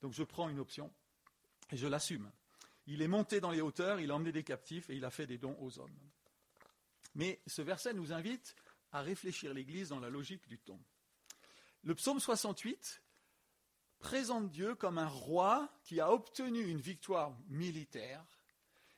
Donc 0.01 0.13
je 0.13 0.21
prends 0.21 0.49
une 0.49 0.59
option 0.59 0.93
et 1.71 1.77
je 1.77 1.87
l'assume. 1.87 2.31
Il 2.85 3.01
est 3.01 3.07
monté 3.07 3.41
dans 3.41 3.49
les 3.49 3.59
hauteurs, 3.59 3.99
il 3.99 4.11
a 4.11 4.15
emmené 4.15 4.31
des 4.31 4.43
captifs 4.43 4.91
et 4.91 4.95
il 4.95 5.03
a 5.03 5.09
fait 5.09 5.25
des 5.25 5.39
dons 5.39 5.57
aux 5.59 5.79
hommes. 5.79 5.97
Mais 7.15 7.41
ce 7.47 7.63
verset 7.63 7.93
nous 7.95 8.13
invite 8.13 8.55
à 8.91 9.01
réfléchir 9.01 9.51
l'Église 9.51 9.89
dans 9.89 9.99
la 9.99 10.11
logique 10.11 10.47
du 10.47 10.59
don. 10.63 10.79
Le 11.83 11.95
psaume 11.95 12.19
68 12.19 13.01
présente 13.97 14.51
Dieu 14.51 14.75
comme 14.75 14.99
un 14.99 15.07
roi 15.07 15.73
qui 15.83 15.99
a 15.99 16.11
obtenu 16.11 16.67
une 16.67 16.79
victoire 16.79 17.35
militaire 17.47 18.23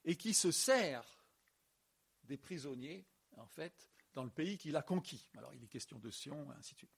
et 0.03 0.17
qui 0.17 0.33
se 0.33 0.51
sert 0.51 1.05
des 2.31 2.37
prisonniers, 2.37 3.05
en 3.35 3.45
fait, 3.45 3.89
dans 4.13 4.23
le 4.23 4.29
pays 4.29 4.57
qu'il 4.57 4.77
a 4.77 4.81
conquis. 4.81 5.29
Alors 5.35 5.53
il 5.53 5.61
est 5.61 5.67
question 5.67 5.99
de 5.99 6.09
Sion, 6.09 6.49
et 6.53 6.55
ainsi 6.55 6.73
de 6.75 6.77
suite. 6.77 6.97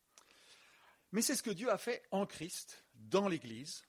Mais 1.11 1.23
c'est 1.23 1.35
ce 1.35 1.41
que 1.41 1.49
Dieu 1.49 1.71
a 1.71 1.79
fait 1.79 2.03
en 2.11 2.27
Christ, 2.27 2.85
dans 2.93 3.27
l'Église, 3.27 3.81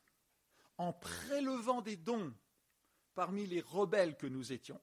en 0.78 0.94
prélevant 0.94 1.82
des 1.82 1.96
dons 1.96 2.34
parmi 3.14 3.46
les 3.46 3.60
rebelles 3.60 4.16
que 4.16 4.26
nous 4.26 4.54
étions, 4.54 4.80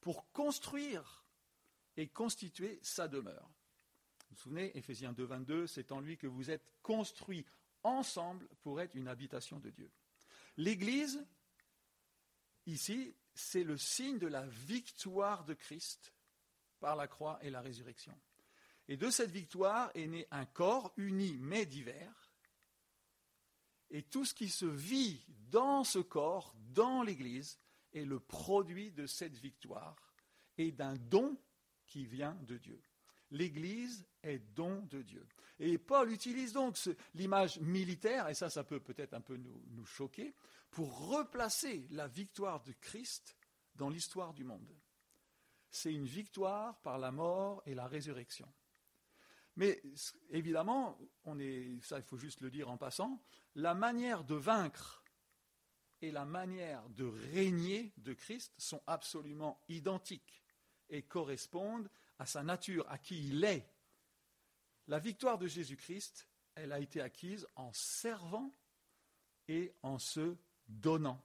pour 0.00 0.28
construire 0.32 1.24
et 1.96 2.08
constituer 2.08 2.80
sa 2.82 3.06
demeure. 3.06 3.48
Vous 4.28 4.34
vous 4.34 4.42
souvenez, 4.42 4.76
Éphésiens 4.76 5.12
2, 5.12 5.22
22, 5.22 5.66
c'est 5.68 5.92
en 5.92 6.00
lui 6.00 6.18
que 6.18 6.26
vous 6.26 6.50
êtes 6.50 6.68
construits 6.82 7.46
ensemble 7.84 8.48
pour 8.62 8.80
être 8.80 8.96
une 8.96 9.06
habitation 9.06 9.60
de 9.60 9.70
Dieu. 9.70 9.90
L'Église, 10.56 11.24
ici, 12.66 13.14
c'est 13.34 13.64
le 13.64 13.78
signe 13.78 14.18
de 14.18 14.26
la 14.26 14.46
victoire 14.46 15.44
de 15.44 15.54
Christ 15.54 16.12
par 16.80 16.96
la 16.96 17.06
croix 17.06 17.38
et 17.42 17.50
la 17.50 17.60
résurrection. 17.60 18.18
Et 18.88 18.96
de 18.96 19.10
cette 19.10 19.30
victoire 19.30 19.90
est 19.94 20.06
né 20.06 20.26
un 20.30 20.44
corps 20.44 20.92
uni 20.96 21.36
mais 21.38 21.66
divers. 21.66 22.32
Et 23.90 24.02
tout 24.02 24.24
ce 24.24 24.34
qui 24.34 24.48
se 24.48 24.66
vit 24.66 25.24
dans 25.50 25.84
ce 25.84 25.98
corps, 25.98 26.54
dans 26.72 27.02
l'Église, 27.02 27.58
est 27.92 28.04
le 28.04 28.18
produit 28.18 28.90
de 28.90 29.06
cette 29.06 29.36
victoire 29.36 30.14
et 30.58 30.72
d'un 30.72 30.96
don 30.96 31.36
qui 31.86 32.04
vient 32.06 32.34
de 32.46 32.56
Dieu. 32.56 32.80
L'Église 33.30 34.06
est 34.22 34.38
don 34.54 34.82
de 34.90 35.02
Dieu. 35.02 35.26
Et 35.58 35.78
Paul 35.78 36.10
utilise 36.12 36.52
donc 36.52 36.76
l'image 37.14 37.60
militaire, 37.60 38.28
et 38.28 38.34
ça, 38.34 38.50
ça 38.50 38.64
peut 38.64 38.80
peut-être 38.80 39.14
un 39.14 39.20
peu 39.20 39.36
nous, 39.36 39.86
choquer, 39.86 40.34
pour 40.72 41.10
replacer 41.10 41.86
la 41.90 42.08
victoire 42.08 42.62
de 42.62 42.72
Christ 42.72 43.36
dans 43.74 43.90
l'histoire 43.90 44.32
du 44.32 44.42
monde. 44.42 44.74
C'est 45.70 45.92
une 45.92 46.06
victoire 46.06 46.80
par 46.80 46.98
la 46.98 47.12
mort 47.12 47.62
et 47.66 47.74
la 47.74 47.86
résurrection. 47.86 48.50
Mais 49.56 49.82
évidemment, 50.30 50.98
on 51.24 51.38
est, 51.38 51.78
ça 51.82 51.98
il 51.98 52.04
faut 52.04 52.16
juste 52.16 52.40
le 52.40 52.50
dire 52.50 52.70
en 52.70 52.78
passant, 52.78 53.22
la 53.54 53.74
manière 53.74 54.24
de 54.24 54.34
vaincre 54.34 55.04
et 56.00 56.10
la 56.10 56.24
manière 56.24 56.88
de 56.88 57.04
régner 57.04 57.92
de 57.98 58.14
Christ 58.14 58.54
sont 58.56 58.82
absolument 58.86 59.60
identiques 59.68 60.42
et 60.88 61.02
correspondent 61.02 61.90
à 62.18 62.24
sa 62.24 62.42
nature, 62.42 62.86
à 62.88 62.96
qui 62.96 63.28
il 63.28 63.44
est. 63.44 63.70
La 64.88 64.98
victoire 64.98 65.38
de 65.38 65.46
Jésus-Christ, 65.46 66.28
elle 66.54 66.72
a 66.72 66.80
été 66.80 67.02
acquise 67.02 67.46
en 67.56 67.72
servant 67.74 68.54
et 69.48 69.74
en 69.82 69.98
se 69.98 70.36
donnant. 70.80 71.22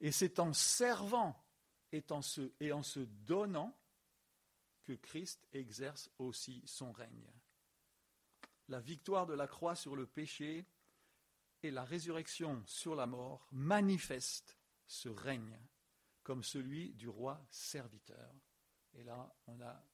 Et 0.00 0.12
c'est 0.12 0.38
en 0.38 0.52
servant 0.52 1.38
et 1.92 2.04
en, 2.10 2.22
se, 2.22 2.52
et 2.60 2.72
en 2.72 2.82
se 2.82 3.00
donnant 3.00 3.76
que 4.82 4.94
Christ 4.94 5.46
exerce 5.52 6.10
aussi 6.18 6.62
son 6.66 6.92
règne. 6.92 7.30
La 8.68 8.80
victoire 8.80 9.26
de 9.26 9.34
la 9.34 9.46
croix 9.46 9.76
sur 9.76 9.94
le 9.94 10.06
péché 10.06 10.66
et 11.62 11.70
la 11.70 11.84
résurrection 11.84 12.62
sur 12.66 12.94
la 12.94 13.06
mort 13.06 13.46
manifestent 13.52 14.58
ce 14.86 15.08
règne 15.08 15.58
comme 16.22 16.42
celui 16.42 16.92
du 16.94 17.08
roi 17.08 17.44
serviteur. 17.50 18.34
Et 18.94 19.04
là, 19.04 19.34
on 19.46 19.60
a, 19.60 19.84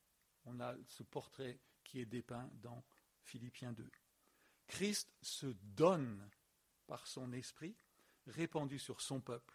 on 0.45 0.61
a 0.61 0.75
ce 0.87 1.02
portrait 1.02 1.61
qui 1.85 2.00
est 2.00 2.07
dépeint 2.07 2.50
dans 2.54 2.85
Philippiens 3.23 3.73
2. 3.73 3.90
Christ 4.66 5.14
se 5.23 5.47
donne 5.47 6.28
par 6.87 7.07
son 7.07 7.33
esprit 7.33 7.76
répandu 8.28 8.78
sur 8.78 9.00
son 9.00 9.20
peuple. 9.20 9.54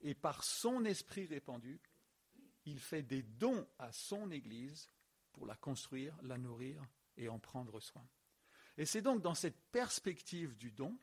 Et 0.00 0.14
par 0.14 0.44
son 0.44 0.84
esprit 0.84 1.26
répandu, 1.26 1.80
il 2.66 2.78
fait 2.78 3.02
des 3.02 3.22
dons 3.22 3.66
à 3.78 3.92
son 3.92 4.30
Église 4.30 4.90
pour 5.32 5.46
la 5.46 5.56
construire, 5.56 6.16
la 6.22 6.38
nourrir 6.38 6.82
et 7.16 7.28
en 7.28 7.38
prendre 7.38 7.80
soin. 7.80 8.06
Et 8.76 8.86
c'est 8.86 9.02
donc 9.02 9.22
dans 9.22 9.34
cette 9.34 9.60
perspective 9.70 10.56
du 10.56 10.70
don 10.70 10.98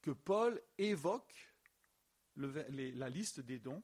que 0.00 0.10
Paul 0.10 0.60
évoque 0.78 1.52
la 2.36 3.08
liste 3.08 3.40
des 3.40 3.58
dons 3.58 3.82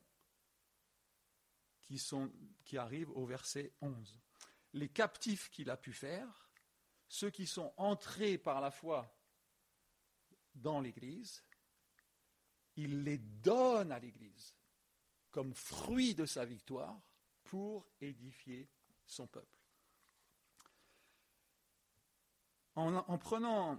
qui, 1.82 1.99
sont, 1.99 2.32
qui 2.64 2.78
arrivent 2.78 3.11
au 3.11 3.26
verset 3.26 3.73
11. 3.80 4.20
Les 4.75 4.88
captifs 4.88 5.50
qu'il 5.50 5.70
a 5.70 5.76
pu 5.76 5.92
faire, 5.92 6.50
ceux 7.08 7.30
qui 7.30 7.47
sont 7.47 7.73
entrés 7.76 8.38
par 8.38 8.61
la 8.61 8.70
foi 8.70 9.14
dans 10.54 10.80
l'Église, 10.80 11.44
il 12.78 13.04
les 13.04 13.18
donne 13.18 13.92
à 13.92 13.99
l'Église 13.99 14.54
comme 15.30 15.52
fruit 15.52 16.14
de 16.14 16.25
sa 16.25 16.44
victoire 16.44 16.99
pour 17.44 17.87
édifier 18.00 18.68
son 19.06 19.26
peuple. 19.26 19.47
En, 22.75 22.94
en, 22.94 23.18
prenant, 23.18 23.78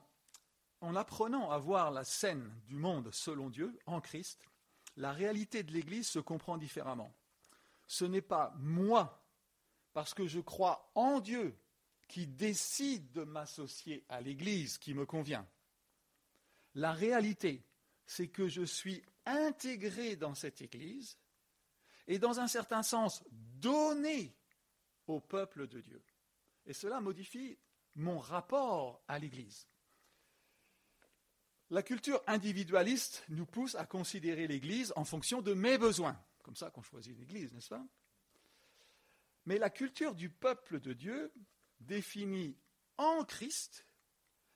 en 0.82 0.96
apprenant 0.96 1.50
à 1.50 1.58
voir 1.58 1.92
la 1.92 2.04
scène 2.04 2.54
du 2.68 2.76
monde 2.76 3.10
selon 3.12 3.50
Dieu, 3.50 3.78
en 3.88 4.00
Christ, 4.00 4.46
la 4.96 5.12
réalité 5.12 5.64
de 5.64 5.72
l'Église 5.72 6.08
se 6.08 6.20
comprend 6.20 6.58
différemment 6.58 7.12
ce 7.90 8.06
n'est 8.06 8.22
pas 8.22 8.54
moi, 8.60 9.26
parce 9.94 10.14
que 10.14 10.28
je 10.28 10.40
crois 10.40 10.92
en 10.94 11.20
Dieu, 11.20 11.58
qui 12.08 12.28
décide 12.28 13.12
de 13.12 13.24
m'associer 13.24 14.06
à 14.10 14.22
l'Église 14.22 14.78
qui 14.78 14.94
me 14.94 15.08
convient. 15.08 15.48
La 16.76 16.94
réalité, 16.94 17.66
c'est 18.10 18.28
que 18.28 18.48
je 18.48 18.64
suis 18.64 19.04
intégré 19.28 20.16
dans 20.16 20.34
cette 20.34 20.64
Église 20.64 21.20
et 22.08 22.18
dans 22.18 22.40
un 22.40 22.48
certain 22.48 22.82
sens 22.82 23.24
donné 23.30 24.36
au 25.06 25.20
peuple 25.20 25.68
de 25.68 25.80
Dieu. 25.80 26.04
Et 26.66 26.74
cela 26.74 27.02
modifie 27.02 27.60
mon 27.94 28.18
rapport 28.18 29.04
à 29.08 29.20
l'Église. 29.20 29.68
La 31.70 31.84
culture 31.84 32.24
individualiste 32.26 33.24
nous 33.30 33.46
pousse 33.46 33.76
à 33.76 33.86
considérer 33.86 34.48
l'Église 34.48 34.92
en 34.96 35.06
fonction 35.06 35.44
de 35.44 35.54
mes 35.54 35.78
besoins. 35.78 36.20
Comme 36.42 36.56
ça 36.56 36.72
qu'on 36.72 36.82
choisit 36.82 37.16
l'Église, 37.16 37.54
n'est-ce 37.54 37.70
pas? 37.70 37.86
Mais 39.46 39.60
la 39.60 39.70
culture 39.70 40.16
du 40.16 40.32
peuple 40.32 40.80
de 40.80 40.94
Dieu, 40.94 41.32
définie 41.80 42.58
en 42.98 43.24
Christ, 43.24 43.86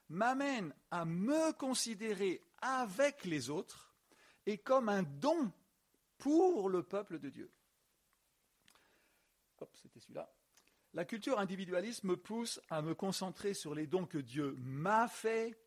m'amène 0.09 0.73
à 0.89 1.05
me 1.05 1.53
considérer 1.53 2.43
avec 2.63 3.25
les 3.25 3.49
autres 3.49 3.93
et 4.45 4.57
comme 4.57 4.89
un 4.89 5.03
don 5.03 5.51
pour 6.17 6.69
le 6.69 6.83
peuple 6.83 7.19
de 7.19 7.29
Dieu. 7.29 7.51
Hop, 9.59 9.69
c'était 9.81 9.99
celui-là. 9.99 10.33
La 10.93 11.05
culture 11.05 11.39
individualiste 11.39 12.03
me 12.03 12.15
pousse 12.15 12.61
à 12.69 12.81
me 12.81 12.93
concentrer 12.93 13.53
sur 13.53 13.73
les 13.73 13.87
dons 13.87 14.05
que 14.05 14.17
Dieu 14.17 14.55
m'a 14.59 15.07
faits, 15.07 15.57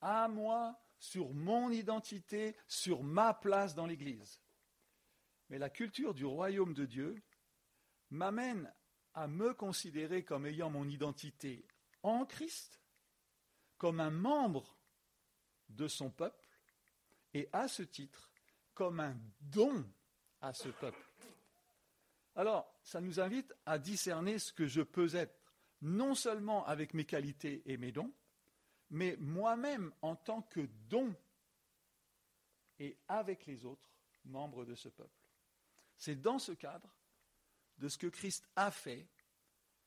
à 0.00 0.28
moi, 0.28 0.78
sur 0.98 1.32
mon 1.34 1.70
identité, 1.70 2.56
sur 2.68 3.02
ma 3.02 3.34
place 3.34 3.74
dans 3.74 3.86
l'Église. 3.86 4.40
Mais 5.48 5.58
la 5.58 5.70
culture 5.70 6.14
du 6.14 6.24
royaume 6.24 6.74
de 6.74 6.86
Dieu 6.86 7.22
m'amène 8.10 8.72
à 9.14 9.28
me 9.28 9.54
considérer 9.54 10.24
comme 10.24 10.46
ayant 10.46 10.70
mon 10.70 10.88
identité 10.88 11.66
en 12.02 12.24
Christ, 12.24 12.80
comme 13.78 14.00
un 14.00 14.10
membre 14.10 14.78
de 15.68 15.88
son 15.88 16.10
peuple, 16.10 16.45
et 17.36 17.50
à 17.52 17.68
ce 17.68 17.82
titre, 17.82 18.30
comme 18.72 18.98
un 18.98 19.14
don 19.40 19.84
à 20.40 20.54
ce 20.54 20.70
peuple. 20.70 21.04
Alors, 22.34 22.74
ça 22.82 23.02
nous 23.02 23.20
invite 23.20 23.54
à 23.66 23.78
discerner 23.78 24.38
ce 24.38 24.54
que 24.54 24.66
je 24.66 24.80
peux 24.80 25.14
être, 25.14 25.38
non 25.82 26.14
seulement 26.14 26.64
avec 26.64 26.94
mes 26.94 27.04
qualités 27.04 27.62
et 27.66 27.76
mes 27.76 27.92
dons, 27.92 28.10
mais 28.88 29.18
moi-même 29.18 29.92
en 30.00 30.16
tant 30.16 30.40
que 30.40 30.66
don 30.88 31.14
et 32.78 32.96
avec 33.06 33.44
les 33.44 33.66
autres 33.66 33.90
membres 34.24 34.64
de 34.64 34.74
ce 34.74 34.88
peuple. 34.88 35.20
C'est 35.98 36.16
dans 36.16 36.38
ce 36.38 36.52
cadre 36.52 36.88
de 37.76 37.88
ce 37.88 37.98
que 37.98 38.06
Christ 38.06 38.48
a 38.56 38.70
fait 38.70 39.06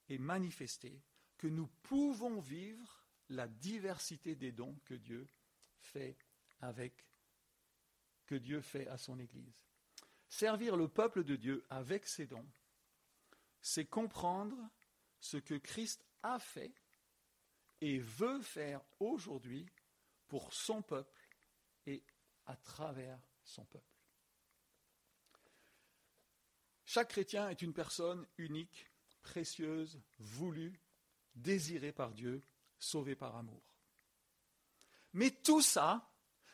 et 0.07 0.19
manifesté 0.19 1.01
que 1.39 1.47
nous 1.47 1.67
pouvons 1.81 2.39
vivre 2.41 3.03
la 3.29 3.47
diversité 3.47 4.35
des 4.35 4.51
dons 4.51 4.77
que 4.85 4.93
Dieu 4.93 5.27
fait 5.79 6.15
avec 6.61 7.05
que 8.29 8.35
Dieu 8.35 8.61
fait 8.61 8.87
à 8.89 8.97
son 8.99 9.17
Église. 9.17 9.65
Servir 10.27 10.77
le 10.77 10.87
peuple 10.87 11.23
de 11.23 11.35
Dieu 11.35 11.65
avec 11.71 12.05
ses 12.05 12.27
dons, 12.27 12.47
c'est 13.59 13.85
comprendre 13.85 14.55
ce 15.19 15.37
que 15.37 15.55
Christ 15.55 16.05
a 16.21 16.37
fait 16.37 16.71
et 17.81 17.97
veut 17.97 18.39
faire 18.43 18.83
aujourd'hui 18.99 19.65
pour 20.27 20.53
son 20.53 20.83
peuple 20.83 21.27
et 21.87 22.03
à 22.45 22.55
travers 22.55 23.19
son 23.43 23.65
peuple. 23.65 23.97
Chaque 26.85 27.09
chrétien 27.09 27.49
est 27.49 27.63
une 27.63 27.73
personne 27.73 28.27
unique, 28.37 28.85
précieuse, 29.23 29.99
voulue, 30.19 30.79
désirée 31.33 31.93
par 31.93 32.13
Dieu, 32.13 32.43
sauvée 32.77 33.15
par 33.15 33.35
amour. 33.35 33.75
Mais 35.13 35.31
tout 35.31 35.63
ça, 35.63 36.11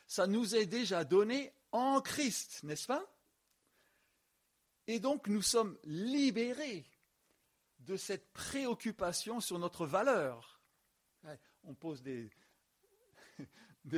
ça 0.07 0.25
nous 0.25 0.55
est 0.55 0.67
déjà 0.67 1.03
donné 1.03 1.53
en 1.75 1.99
Christ, 1.99 2.63
n'est-ce 2.63 2.87
pas? 2.87 3.05
Et 4.87 5.01
donc 5.01 5.27
nous 5.27 5.41
sommes 5.41 5.77
libérés 5.83 6.85
de 7.79 7.97
cette 7.97 8.31
préoccupation 8.31 9.41
sur 9.41 9.59
notre 9.59 9.85
valeur. 9.85 10.61
On 11.63 11.73
pose 11.73 12.01
des, 12.03 12.29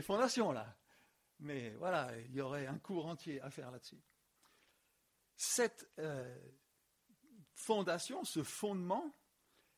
fondations 0.01 0.51
là, 0.51 0.75
mais 1.39 1.69
voilà, 1.75 2.17
il 2.19 2.33
y 2.33 2.41
aurait 2.41 2.65
un 2.65 2.79
cours 2.79 3.05
entier 3.05 3.39
à 3.41 3.51
faire 3.51 3.69
là-dessus. 3.69 4.01
Cette 5.35 5.87
euh, 5.99 6.35
fondation, 7.53 8.23
ce 8.23 8.41
fondement, 8.41 9.13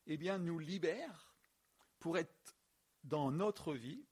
eh 0.06 0.16
bien, 0.16 0.38
nous 0.38 0.58
libère 0.58 1.36
pour 1.98 2.16
être 2.16 2.56
dans 3.04 3.30
notre 3.30 3.74
vie 3.74 4.06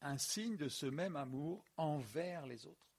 un 0.00 0.18
signe 0.18 0.56
de 0.56 0.68
ce 0.68 0.86
même 0.86 1.14
amour 1.14 1.64
envers 1.76 2.46
les 2.46 2.66
autres. 2.66 2.89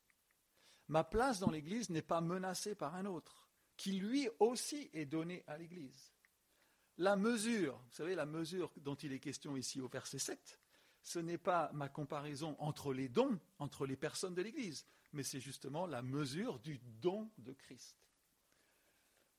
Ma 0.91 1.05
place 1.05 1.39
dans 1.39 1.49
l'Église 1.49 1.89
n'est 1.89 2.01
pas 2.01 2.19
menacée 2.19 2.75
par 2.75 2.95
un 2.95 3.05
autre, 3.05 3.47
qui 3.77 3.93
lui 3.93 4.27
aussi 4.39 4.89
est 4.91 5.05
donné 5.05 5.41
à 5.47 5.57
l'Église. 5.57 6.11
La 6.97 7.15
mesure, 7.15 7.77
vous 7.77 7.93
savez, 7.93 8.13
la 8.13 8.25
mesure 8.25 8.69
dont 8.75 8.95
il 8.95 9.13
est 9.13 9.21
question 9.21 9.55
ici 9.55 9.79
au 9.79 9.87
verset 9.87 10.19
7, 10.19 10.59
ce 11.01 11.19
n'est 11.19 11.37
pas 11.37 11.71
ma 11.71 11.87
comparaison 11.87 12.57
entre 12.59 12.93
les 12.93 13.07
dons, 13.07 13.39
entre 13.57 13.85
les 13.85 13.95
personnes 13.95 14.35
de 14.35 14.41
l'Église, 14.41 14.85
mais 15.13 15.23
c'est 15.23 15.39
justement 15.39 15.87
la 15.87 16.01
mesure 16.01 16.59
du 16.59 16.77
don 16.99 17.31
de 17.37 17.53
Christ. 17.53 17.95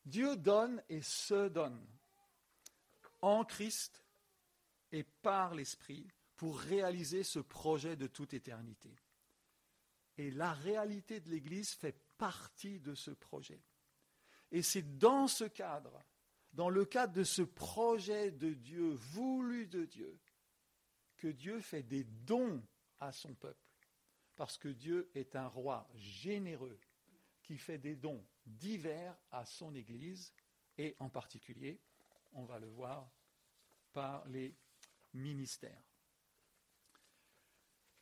Dieu 0.07 0.37
donne 0.37 0.83
et 0.88 1.03
se 1.03 1.51
donne 1.51 1.87
en 3.21 3.45
Christ 3.45 4.03
et 4.91 5.03
par 5.03 5.55
l'Esprit 5.55 6.09
pour 6.35 6.59
réaliser 6.59 7.25
ce 7.25 7.41
projet 7.41 7.95
de 7.95 8.07
toute 8.07 8.33
éternité. 8.33 8.97
Et 10.23 10.31
la 10.31 10.53
réalité 10.53 11.19
de 11.19 11.31
l'Église 11.31 11.73
fait 11.73 12.01
partie 12.17 12.79
de 12.79 12.95
ce 12.95 13.11
projet. 13.11 13.61
Et 14.53 14.63
c'est 14.63 14.97
dans 14.97 15.27
ce 15.27 15.43
cadre, 15.43 16.01
dans 16.53 16.71
le 16.71 16.85
cadre 16.85 17.13
de 17.13 17.25
ce 17.25 17.43
projet 17.43 18.31
de 18.31 18.55
Dieu, 18.55 18.93
voulu 18.93 19.67
de 19.67 19.85
Dieu, 19.85 20.21
que 21.17 21.27
Dieu 21.27 21.59
fait 21.59 21.83
des 21.83 22.05
dons 22.05 22.63
à 23.01 23.11
son 23.11 23.35
peuple. 23.35 23.67
Parce 24.37 24.59
que 24.59 24.69
Dieu 24.69 25.11
est 25.17 25.35
un 25.35 25.49
roi 25.49 25.91
généreux 25.97 26.79
qui 27.43 27.59
fait 27.59 27.79
des 27.79 27.97
dons 27.97 28.25
divers 28.47 29.19
à 29.33 29.45
son 29.45 29.75
Église 29.75 30.33
et 30.79 30.95
en 31.01 31.11
particulier, 31.11 31.81
on 32.31 32.45
va 32.45 32.61
le 32.61 32.69
voir, 32.69 33.11
par 33.93 34.25
les 34.29 34.55
ministères. 35.15 35.83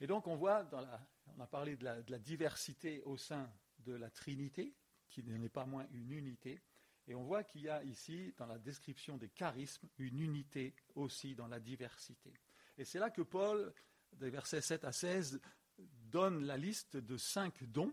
Et 0.00 0.06
donc 0.06 0.26
on 0.26 0.36
voit, 0.36 0.64
dans 0.64 0.82
la, 0.82 1.09
on 1.36 1.40
a 1.40 1.46
parlé 1.46 1.76
de 1.76 1.84
la, 1.84 2.18
diversité 2.18 3.02
au 3.02 3.16
sein 3.16 3.50
de 3.80 3.92
la 3.92 4.10
Trinité, 4.10 4.74
qui 5.08 5.22
n'est 5.22 5.48
pas 5.48 5.66
moins 5.66 5.86
une 5.92 6.12
unité, 6.12 6.60
et 7.08 7.14
on 7.14 7.24
voit 7.24 7.42
qu'il 7.42 7.62
y 7.62 7.68
a 7.68 7.82
ici, 7.82 8.32
dans 8.36 8.46
la 8.46 8.58
description 8.58 9.16
des 9.16 9.30
charismes, 9.30 9.88
une 9.98 10.20
unité 10.20 10.74
aussi 10.94 11.34
dans 11.34 11.48
la 11.48 11.58
diversité. 11.58 12.32
Et 12.78 12.84
c'est 12.84 12.98
là 12.98 13.10
que 13.10 13.22
Paul, 13.22 13.72
des 14.12 14.30
versets 14.30 14.60
7 14.60 14.84
à 14.84 14.92
16, 14.92 15.40
donne 15.78 16.44
la 16.44 16.56
liste 16.56 16.96
de 16.96 17.16
cinq 17.16 17.64
dons 17.64 17.92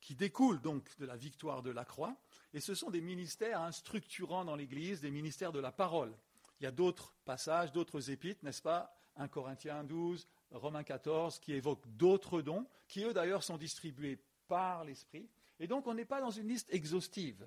qui 0.00 0.14
découlent 0.14 0.60
donc 0.60 0.96
de 0.98 1.06
la 1.06 1.16
victoire 1.16 1.62
de 1.62 1.70
la 1.70 1.84
croix. 1.84 2.16
Et 2.52 2.60
ce 2.60 2.74
sont 2.74 2.90
des 2.90 3.00
ministères 3.00 3.60
hein, 3.60 3.72
structurants 3.72 4.44
dans 4.44 4.56
l'Église, 4.56 5.00
des 5.00 5.10
ministères 5.10 5.52
de 5.52 5.58
la 5.58 5.72
parole. 5.72 6.14
Il 6.60 6.64
y 6.64 6.66
a 6.66 6.72
d'autres 6.72 7.14
passages, 7.24 7.72
d'autres 7.72 8.10
épîtres, 8.10 8.44
n'est-ce 8.44 8.62
pas? 8.62 8.94
1 9.16 9.28
Corinthiens 9.28 9.84
12, 9.84 10.28
Romains 10.50 10.84
14, 10.84 11.38
qui 11.40 11.52
évoquent 11.52 11.86
d'autres 11.96 12.42
dons, 12.42 12.66
qui 12.86 13.04
eux 13.04 13.12
d'ailleurs 13.12 13.42
sont 13.42 13.58
distribués 13.58 14.18
par 14.46 14.84
l'Esprit. 14.84 15.28
Et 15.60 15.66
donc 15.66 15.86
on 15.86 15.94
n'est 15.94 16.04
pas 16.04 16.20
dans 16.20 16.30
une 16.30 16.48
liste 16.48 16.72
exhaustive. 16.72 17.46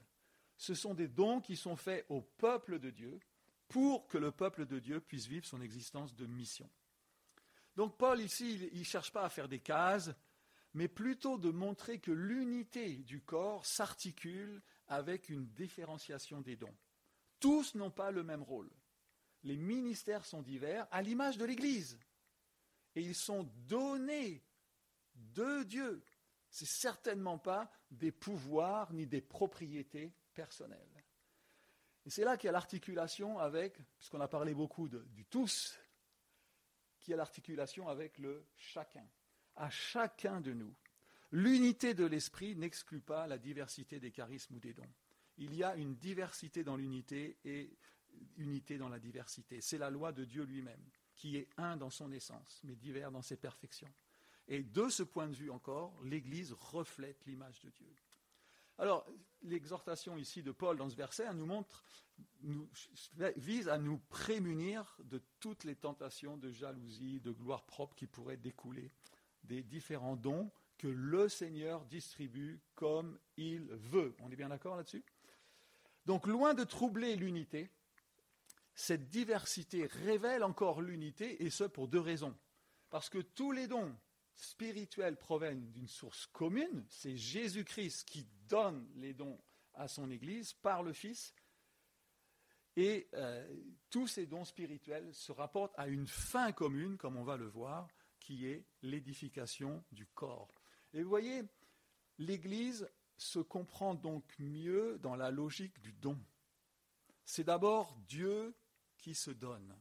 Ce 0.58 0.74
sont 0.76 0.94
des 0.94 1.08
dons 1.08 1.42
qui 1.42 1.56
sont 1.56 1.76
faits 1.76 2.06
au 2.10 2.22
peuple 2.22 2.80
de 2.80 2.92
Dieu 2.92 3.20
pour 3.68 4.08
que 4.08 4.18
le 4.18 4.32
peuple 4.32 4.66
de 4.66 4.80
Dieu 4.80 5.00
puisse 5.00 5.26
vivre 5.26 5.46
son 5.46 5.62
existence 5.62 6.14
de 6.14 6.28
mission. 6.28 6.70
Donc 7.76 7.98
Paul 7.98 8.20
ici, 8.20 8.70
il 8.74 8.80
ne 8.80 8.84
cherche 8.86 9.12
pas 9.12 9.24
à 9.24 9.30
faire 9.30 9.48
des 9.48 9.60
cases, 9.60 10.12
mais 10.74 10.88
plutôt 10.88 11.38
de 11.38 11.50
montrer 11.50 12.00
que 12.00 12.12
l'unité 12.12 12.98
du 12.98 13.22
corps 13.22 13.66
s'articule 13.66 14.62
avec 14.88 15.30
une 15.30 15.48
différenciation 15.48 16.42
des 16.42 16.58
dons. 16.58 16.76
Tous 17.40 17.74
n'ont 17.76 17.92
pas 17.92 18.12
le 18.12 18.24
même 18.24 18.44
rôle. 18.44 18.70
Les 19.44 19.58
ministères 19.58 20.26
sont 20.26 20.42
divers, 20.42 20.88
à 20.92 21.02
l'image 21.02 21.38
de 21.38 21.46
l'Église 21.46 21.98
et 22.96 23.02
ils 23.02 23.16
sont 23.16 23.50
donnés 23.68 24.44
de 25.16 25.64
Dieu. 25.64 26.04
Ce 26.50 26.64
n'est 26.64 26.70
certainement 26.70 27.38
pas 27.38 27.72
des 27.90 28.12
pouvoirs 28.12 28.94
ni 28.94 29.08
des 29.08 29.22
propriétés 29.22 30.14
personnelles. 30.34 31.04
Et 32.06 32.10
c'est 32.10 32.24
là 32.24 32.36
qu'il 32.36 32.48
y 32.48 32.50
a 32.50 32.54
l'articulation 32.54 33.40
avec, 33.40 33.80
puisqu'on 33.98 34.22
a 34.22 34.28
parlé 34.28 34.54
beaucoup 34.54 34.90
du 34.90 35.26
tous, 35.26 35.80
qu'il 37.00 37.12
y 37.12 37.14
a 37.14 37.18
l'articulation 37.18 37.88
avec 37.88 38.18
le 38.18 38.46
chacun. 38.56 39.08
À 39.56 39.70
chacun 39.70 40.42
de 40.42 40.54
nous. 40.54 40.74
L'unité 41.32 41.94
de 41.94 42.06
l'esprit 42.06 42.56
n'exclut 42.56 43.02
pas 43.02 43.28
la 43.28 43.38
diversité 43.38 44.00
des 44.00 44.12
charismes 44.12 44.56
ou 44.56 44.60
des 44.60 44.74
dons. 44.74 44.92
Il 45.38 45.56
y 45.56 45.64
a 45.64 45.76
une 45.76 45.96
diversité 45.96 46.64
dans 46.64 46.76
l'unité 46.76 47.38
et 47.46 47.78
unité 48.38 48.78
dans 48.78 48.90
la 48.90 49.00
diversité. 49.00 49.62
C'est 49.62 49.78
la 49.78 49.90
loi 49.90 50.12
de 50.12 50.26
Dieu 50.26 50.44
lui-même 50.44 50.84
qui 51.22 51.38
est 51.38 51.48
un 51.58 51.78
dans 51.78 51.92
son 51.92 52.12
essence, 52.12 52.62
mais 52.64 52.76
divers 52.76 53.12
dans 53.12 53.22
ses 53.22 53.36
perfections. 53.38 53.94
Et 54.48 54.64
de 54.64 54.90
ce 54.90 55.04
point 55.04 55.28
de 55.28 55.36
vue 55.36 55.52
encore, 55.52 55.94
l'Église 56.04 56.52
reflète 56.54 57.24
l'image 57.28 57.60
de 57.60 57.70
Dieu. 57.70 57.96
Alors, 58.80 59.06
l'exhortation 59.44 60.18
ici 60.18 60.42
de 60.42 60.52
Paul 60.52 60.78
dans 60.78 60.90
ce 60.90 60.96
verset 60.96 61.32
nous 61.36 61.46
montre, 61.46 61.84
vise 63.38 63.70
à 63.70 63.78
nous 63.78 64.00
prémunir 64.10 64.98
de 65.04 65.22
toutes 65.40 65.64
les 65.64 65.76
tentations 65.76 66.38
de 66.38 66.50
jalousie, 66.50 67.20
de 67.20 67.32
gloire 67.32 67.68
propre 67.68 67.96
qui 67.96 68.08
pourraient 68.08 68.36
découler 68.36 68.92
des 69.44 69.62
différents 69.62 70.16
dons 70.16 70.50
que 70.80 70.88
le 70.88 71.30
Seigneur 71.30 71.86
distribue 71.86 72.60
comme 72.74 73.20
il 73.38 73.68
veut. 73.68 74.16
On 74.22 74.32
est 74.32 74.36
bien 74.36 74.50
d'accord 74.50 74.76
là-dessus? 74.76 75.04
Donc, 76.08 76.26
loin 76.26 76.56
de 76.56 76.64
troubler 76.64 77.16
l'unité, 77.16 77.70
cette 78.74 79.10
diversité 79.10 79.86
révèle 79.86 80.44
encore 80.44 80.82
l'unité, 80.82 81.44
et 81.44 81.50
ce 81.50 81.64
pour 81.64 81.88
deux 81.88 82.00
raisons. 82.00 82.36
Parce 82.90 83.10
que 83.10 83.20
tous 83.20 83.52
les 83.52 83.68
dons 83.68 83.96
spirituels 84.34 85.18
proviennent 85.18 85.72
d'une 85.72 85.88
source 85.88 86.28
commune, 86.28 86.86
c'est 86.90 87.16
Jésus-Christ 87.16 88.06
qui 88.06 88.28
donne 88.48 88.90
les 88.96 89.14
dons 89.14 89.40
à 89.74 89.88
son 89.88 90.10
Église 90.10 90.54
par 90.54 90.84
le 90.84 90.94
Fils, 90.94 91.34
et 92.78 93.10
euh, 93.14 93.46
tous 93.90 94.08
ces 94.08 94.26
dons 94.26 94.46
spirituels 94.46 95.14
se 95.14 95.32
rapportent 95.32 95.78
à 95.78 95.88
une 95.88 96.08
fin 96.08 96.52
commune, 96.52 96.98
comme 96.98 97.18
on 97.18 97.24
va 97.24 97.36
le 97.36 97.48
voir, 97.48 97.88
qui 98.20 98.48
est 98.48 98.66
l'édification 98.82 99.84
du 99.92 100.06
corps. 100.06 100.62
Et 100.94 101.04
vous 101.04 101.10
voyez, 101.10 101.44
l'Église 102.18 102.90
se 103.18 103.40
comprend 103.40 103.94
donc 103.94 104.24
mieux 104.40 104.98
dans 105.00 105.16
la 105.16 105.32
logique 105.32 105.80
du 105.82 105.92
don. 105.94 106.18
C'est 107.26 107.44
d'abord 107.44 107.96
Dieu 108.08 108.56
qui 109.02 109.16
se 109.16 109.32
donne, 109.32 109.76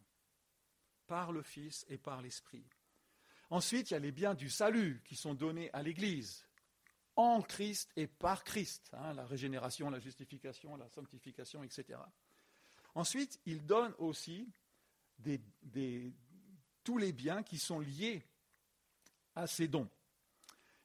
par 1.06 1.30
le 1.30 1.42
Fils 1.42 1.84
et 1.88 1.98
par 1.98 2.22
l'Esprit. 2.22 2.66
Ensuite, 3.50 3.90
il 3.90 3.94
y 3.94 3.96
a 3.96 4.00
les 4.00 4.12
biens 4.12 4.34
du 4.34 4.48
salut 4.48 5.02
qui 5.04 5.16
sont 5.16 5.34
donnés 5.34 5.70
à 5.72 5.82
l'Église, 5.82 6.46
en 7.16 7.42
Christ 7.42 7.90
et 7.96 8.06
par 8.06 8.44
Christ, 8.44 8.88
hein, 8.92 9.12
la 9.12 9.26
régénération, 9.26 9.90
la 9.90 10.00
justification, 10.00 10.76
la 10.76 10.88
sanctification, 10.88 11.62
etc. 11.62 11.98
Ensuite, 12.94 13.40
il 13.44 13.66
donne 13.66 13.94
aussi 13.98 14.50
tous 16.82 16.98
les 16.98 17.12
biens 17.12 17.42
qui 17.42 17.58
sont 17.58 17.80
liés 17.80 18.24
à 19.34 19.46
ces 19.46 19.68
dons 19.68 19.90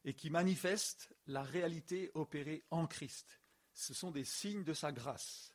et 0.04 0.14
qui 0.14 0.30
manifestent 0.30 1.16
la 1.28 1.42
réalité 1.42 2.12
opérée 2.16 2.66
en 2.70 2.86
Christ. 2.86 3.40
Ce 3.74 3.94
sont 3.94 4.12
des 4.12 4.26
signes 4.26 4.64
de 4.64 4.74
sa 4.74 4.92
grâce. 4.92 5.55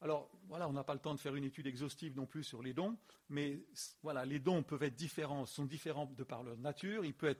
Alors, 0.00 0.30
voilà, 0.46 0.68
on 0.68 0.72
n'a 0.72 0.84
pas 0.84 0.94
le 0.94 1.00
temps 1.00 1.14
de 1.14 1.20
faire 1.20 1.34
une 1.34 1.44
étude 1.44 1.66
exhaustive 1.66 2.16
non 2.16 2.26
plus 2.26 2.44
sur 2.44 2.62
les 2.62 2.72
dons, 2.72 2.96
mais 3.28 3.64
voilà, 4.02 4.24
les 4.24 4.38
dons 4.38 4.62
peuvent 4.62 4.84
être 4.84 4.94
différents, 4.94 5.44
sont 5.44 5.64
différents 5.64 6.06
de 6.06 6.22
par 6.22 6.44
leur 6.44 6.56
nature. 6.56 7.04
Ils 7.04 7.14
peuvent 7.14 7.36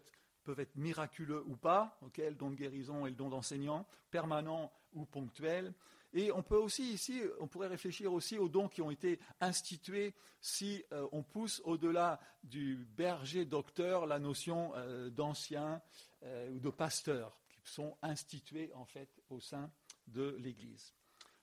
être, 0.59 0.77
miraculeux 0.77 1.45
ou 1.47 1.57
pas, 1.57 1.99
le 2.17 2.35
don 2.35 2.51
de 2.51 2.57
guérison 2.57 3.05
et 3.07 3.11
le 3.11 3.17
don 3.17 3.29
d'enseignant, 3.29 3.87
permanent 4.11 4.73
ou 4.95 5.05
ponctuel. 5.05 5.75
Et 6.15 6.33
on 6.33 6.43
peut 6.43 6.57
aussi 6.57 6.95
ici, 6.95 7.23
on 7.39 7.47
pourrait 7.47 7.69
réfléchir 7.69 8.13
aussi 8.13 8.39
aux 8.39 8.49
dons 8.49 8.69
qui 8.69 8.81
ont 8.81 8.91
été 8.91 9.21
institués 9.41 10.15
si 10.41 10.83
euh, 10.93 11.07
on 11.13 11.23
pousse 11.23 11.61
au-delà 11.65 12.19
du 12.43 12.77
berger 12.97 13.45
docteur 13.45 14.07
la 14.07 14.19
notion 14.19 14.73
euh, 14.77 15.11
d'ancien 15.11 15.83
euh, 16.23 16.51
ou 16.51 16.61
de 16.61 16.71
pasteur, 16.71 17.39
qui 17.49 17.71
sont 17.71 17.97
institués 18.01 18.73
en 18.75 18.87
fait 18.87 19.21
au 19.29 19.39
sein 19.39 19.71
de 20.07 20.35
l'Église. 20.39 20.95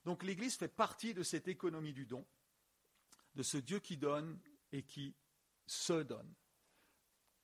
Donc 0.06 0.24
l'Église 0.24 0.56
fait 0.56 0.68
partie 0.68 1.14
de 1.14 1.24
cette 1.24 1.48
économie 1.48 1.94
du 1.94 2.06
don, 2.06 2.26
de 3.34 3.44
ce 3.44 3.58
Dieu 3.58 3.80
qui 3.80 3.98
donne 3.98 4.40
et 4.72 4.84
qui 4.84 5.16
se 5.66 6.04
donne. 6.04 6.32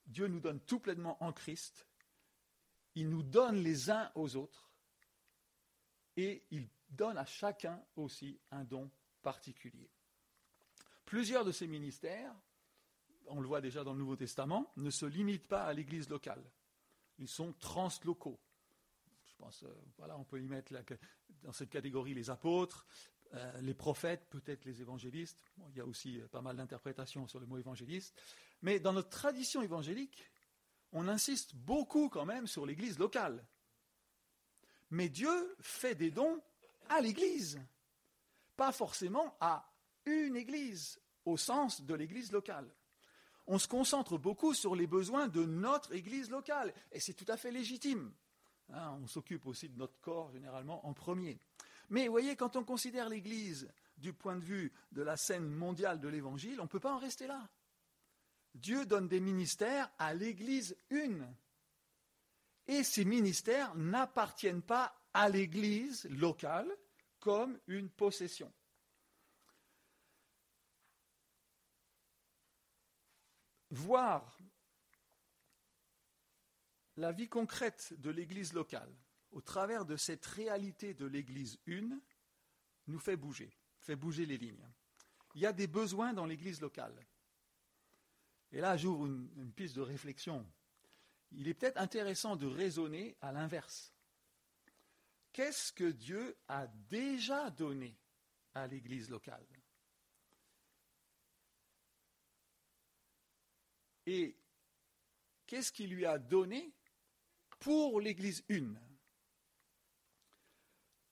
Dieu 0.06 0.28
nous 0.28 0.40
donne 0.40 0.60
tout 0.60 0.78
pleinement 0.78 1.22
en 1.22 1.32
Christ, 1.32 1.86
il 2.94 3.08
nous 3.08 3.22
donne 3.22 3.56
les 3.56 3.90
uns 3.90 4.10
aux 4.14 4.36
autres, 4.36 4.70
et 6.16 6.44
il 6.50 6.68
donne 6.90 7.18
à 7.18 7.24
chacun 7.24 7.82
aussi 7.96 8.38
un 8.50 8.64
don 8.64 8.90
particulier. 9.22 9.90
Plusieurs 11.04 11.44
de 11.44 11.52
ces 11.52 11.66
ministères, 11.66 12.34
on 13.26 13.40
le 13.40 13.46
voit 13.46 13.60
déjà 13.60 13.82
dans 13.82 13.92
le 13.92 13.98
Nouveau 13.98 14.16
Testament, 14.16 14.72
ne 14.76 14.90
se 14.90 15.06
limitent 15.06 15.48
pas 15.48 15.64
à 15.64 15.72
l'Église 15.72 16.08
locale. 16.08 16.44
Ils 17.18 17.28
sont 17.28 17.52
translocaux. 17.54 18.38
Je 19.26 19.34
pense, 19.36 19.62
euh, 19.62 19.74
voilà, 19.96 20.16
on 20.18 20.24
peut 20.24 20.40
y 20.40 20.46
mettre 20.46 20.72
dans 21.42 21.52
cette 21.52 21.70
catégorie 21.70 22.14
les 22.14 22.30
apôtres, 22.30 22.86
euh, 23.34 23.60
les 23.62 23.74
prophètes, 23.74 24.26
peut-être 24.28 24.64
les 24.64 24.82
évangélistes. 24.82 25.38
il 25.70 25.76
y 25.76 25.80
a 25.80 25.86
aussi 25.86 26.20
euh, 26.20 26.28
pas 26.28 26.42
mal 26.42 26.56
d'interprétations 26.56 27.26
sur 27.26 27.40
le 27.40 27.46
mot 27.46 27.58
évangéliste. 27.58 28.14
Mais 28.60 28.78
dans 28.78 28.92
notre 28.92 29.08
tradition 29.08 29.62
évangélique, 29.62 30.30
on 30.92 31.08
insiste 31.08 31.54
beaucoup 31.54 32.08
quand 32.08 32.26
même 32.26 32.46
sur 32.46 32.66
l'Église 32.66 32.98
locale. 32.98 33.44
Mais 34.90 35.08
Dieu 35.08 35.56
fait 35.60 35.94
des 35.94 36.10
dons 36.10 36.42
à 36.90 37.00
l'Église, 37.00 37.58
pas 38.56 38.72
forcément 38.72 39.34
à 39.40 39.72
une 40.04 40.36
Église, 40.36 41.00
au 41.24 41.38
sens 41.38 41.80
de 41.80 41.94
l'Église 41.94 42.32
locale. 42.32 42.70
On 43.46 43.58
se 43.58 43.66
concentre 43.66 44.18
beaucoup 44.18 44.52
sur 44.52 44.76
les 44.76 44.86
besoins 44.86 45.28
de 45.28 45.46
notre 45.46 45.94
Église 45.94 46.30
locale, 46.30 46.74
et 46.92 47.00
c'est 47.00 47.14
tout 47.14 47.24
à 47.28 47.38
fait 47.38 47.50
légitime. 47.50 48.12
Hein, 48.70 48.98
on 49.02 49.06
s'occupe 49.06 49.46
aussi 49.46 49.68
de 49.68 49.78
notre 49.78 50.00
corps 50.00 50.30
généralement 50.30 50.86
en 50.86 50.92
premier. 50.92 51.38
Mais 51.90 52.06
vous 52.06 52.12
voyez, 52.12 52.36
quand 52.36 52.56
on 52.56 52.64
considère 52.64 53.08
l'Église 53.08 53.68
du 53.98 54.12
point 54.12 54.36
de 54.36 54.44
vue 54.44 54.72
de 54.92 55.02
la 55.02 55.16
scène 55.16 55.48
mondiale 55.48 56.00
de 56.00 56.08
l'Évangile, 56.08 56.60
on 56.60 56.64
ne 56.64 56.68
peut 56.68 56.80
pas 56.80 56.94
en 56.94 56.98
rester 56.98 57.26
là. 57.26 57.48
Dieu 58.54 58.86
donne 58.86 59.08
des 59.08 59.20
ministères 59.20 59.90
à 59.98 60.14
l'Église 60.14 60.76
une. 60.90 61.26
Et 62.66 62.84
ces 62.84 63.04
ministères 63.04 63.74
n'appartiennent 63.74 64.62
pas 64.62 64.94
à 65.12 65.28
l'Église 65.28 66.04
locale 66.10 66.70
comme 67.20 67.58
une 67.66 67.90
possession. 67.90 68.52
Voir 73.70 74.36
la 76.96 77.12
vie 77.12 77.28
concrète 77.28 77.94
de 77.98 78.10
l'Église 78.10 78.52
locale 78.52 78.92
au 79.30 79.40
travers 79.40 79.84
de 79.84 79.96
cette 79.96 80.26
réalité 80.26 80.94
de 80.94 81.06
l'Église 81.06 81.58
une 81.66 82.00
nous 82.86 82.98
fait 82.98 83.16
bouger, 83.16 83.56
fait 83.78 83.96
bouger 83.96 84.26
les 84.26 84.38
lignes. 84.38 84.68
Il 85.34 85.40
y 85.40 85.46
a 85.46 85.52
des 85.52 85.66
besoins 85.66 86.12
dans 86.12 86.26
l'Église 86.26 86.60
locale. 86.60 86.94
Et 88.52 88.60
là, 88.60 88.76
j'ouvre 88.76 89.06
une, 89.06 89.52
piste 89.52 89.76
de 89.76 89.80
réflexion. 89.80 90.46
Il 91.30 91.48
est 91.48 91.54
peut-être 91.54 91.78
intéressant 91.80 92.36
de 92.36 92.46
raisonner 92.46 93.16
à 93.22 93.32
l'inverse. 93.32 93.94
Qu'est-ce 95.32 95.72
que 95.72 95.90
Dieu 95.90 96.36
a 96.48 96.66
déjà 96.66 97.48
donné 97.50 97.96
à 98.54 98.66
l'Église 98.66 99.08
locale? 99.08 99.46
Et 104.04 104.36
qu'est-ce 105.46 105.72
qu'il 105.72 105.94
lui 105.94 106.04
a 106.04 106.18
donné 106.18 106.74
pour 107.62 108.00
l'Église 108.00 108.44
une 108.48 108.76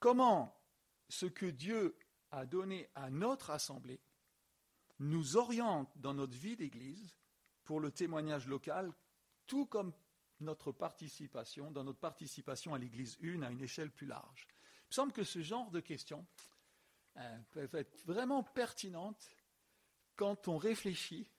Comment 0.01 0.53
ce 1.09 1.27
que 1.27 1.47
Dieu 1.47 1.97
a 2.33 2.45
donné 2.45 2.89
à 2.97 3.09
notre 3.09 3.51
assemblée 3.51 4.01
nous 4.99 5.37
oriente 5.37 5.91
dans 5.97 6.13
notre 6.13 6.37
vie 6.37 6.57
d'Église 6.57 7.17
pour 7.63 7.79
le 7.79 7.93
témoignage 7.93 8.49
local, 8.49 8.93
tout 9.47 9.67
comme 9.67 9.93
notre 10.41 10.73
participation, 10.73 11.71
dans 11.71 11.85
notre 11.85 12.01
participation 12.01 12.75
à 12.75 12.79
l'Église 12.79 13.17
une 13.21 13.45
à 13.45 13.51
une 13.51 13.63
échelle 13.63 13.93
plus 13.93 14.07
large. 14.07 14.49
Il 14.49 14.89
me 14.91 14.95
semble 14.95 15.13
que 15.13 15.25
ce 15.25 15.43
genre 15.43 15.71
de 15.71 15.81
questions 15.81 16.27
euh, 17.17 17.39
peuvent 17.53 17.77
être 17.77 18.05
vraiment 18.07 18.43
pertinentes 18.43 19.31
quand 20.17 20.49
on 20.49 20.57
réfléchit 20.57 21.31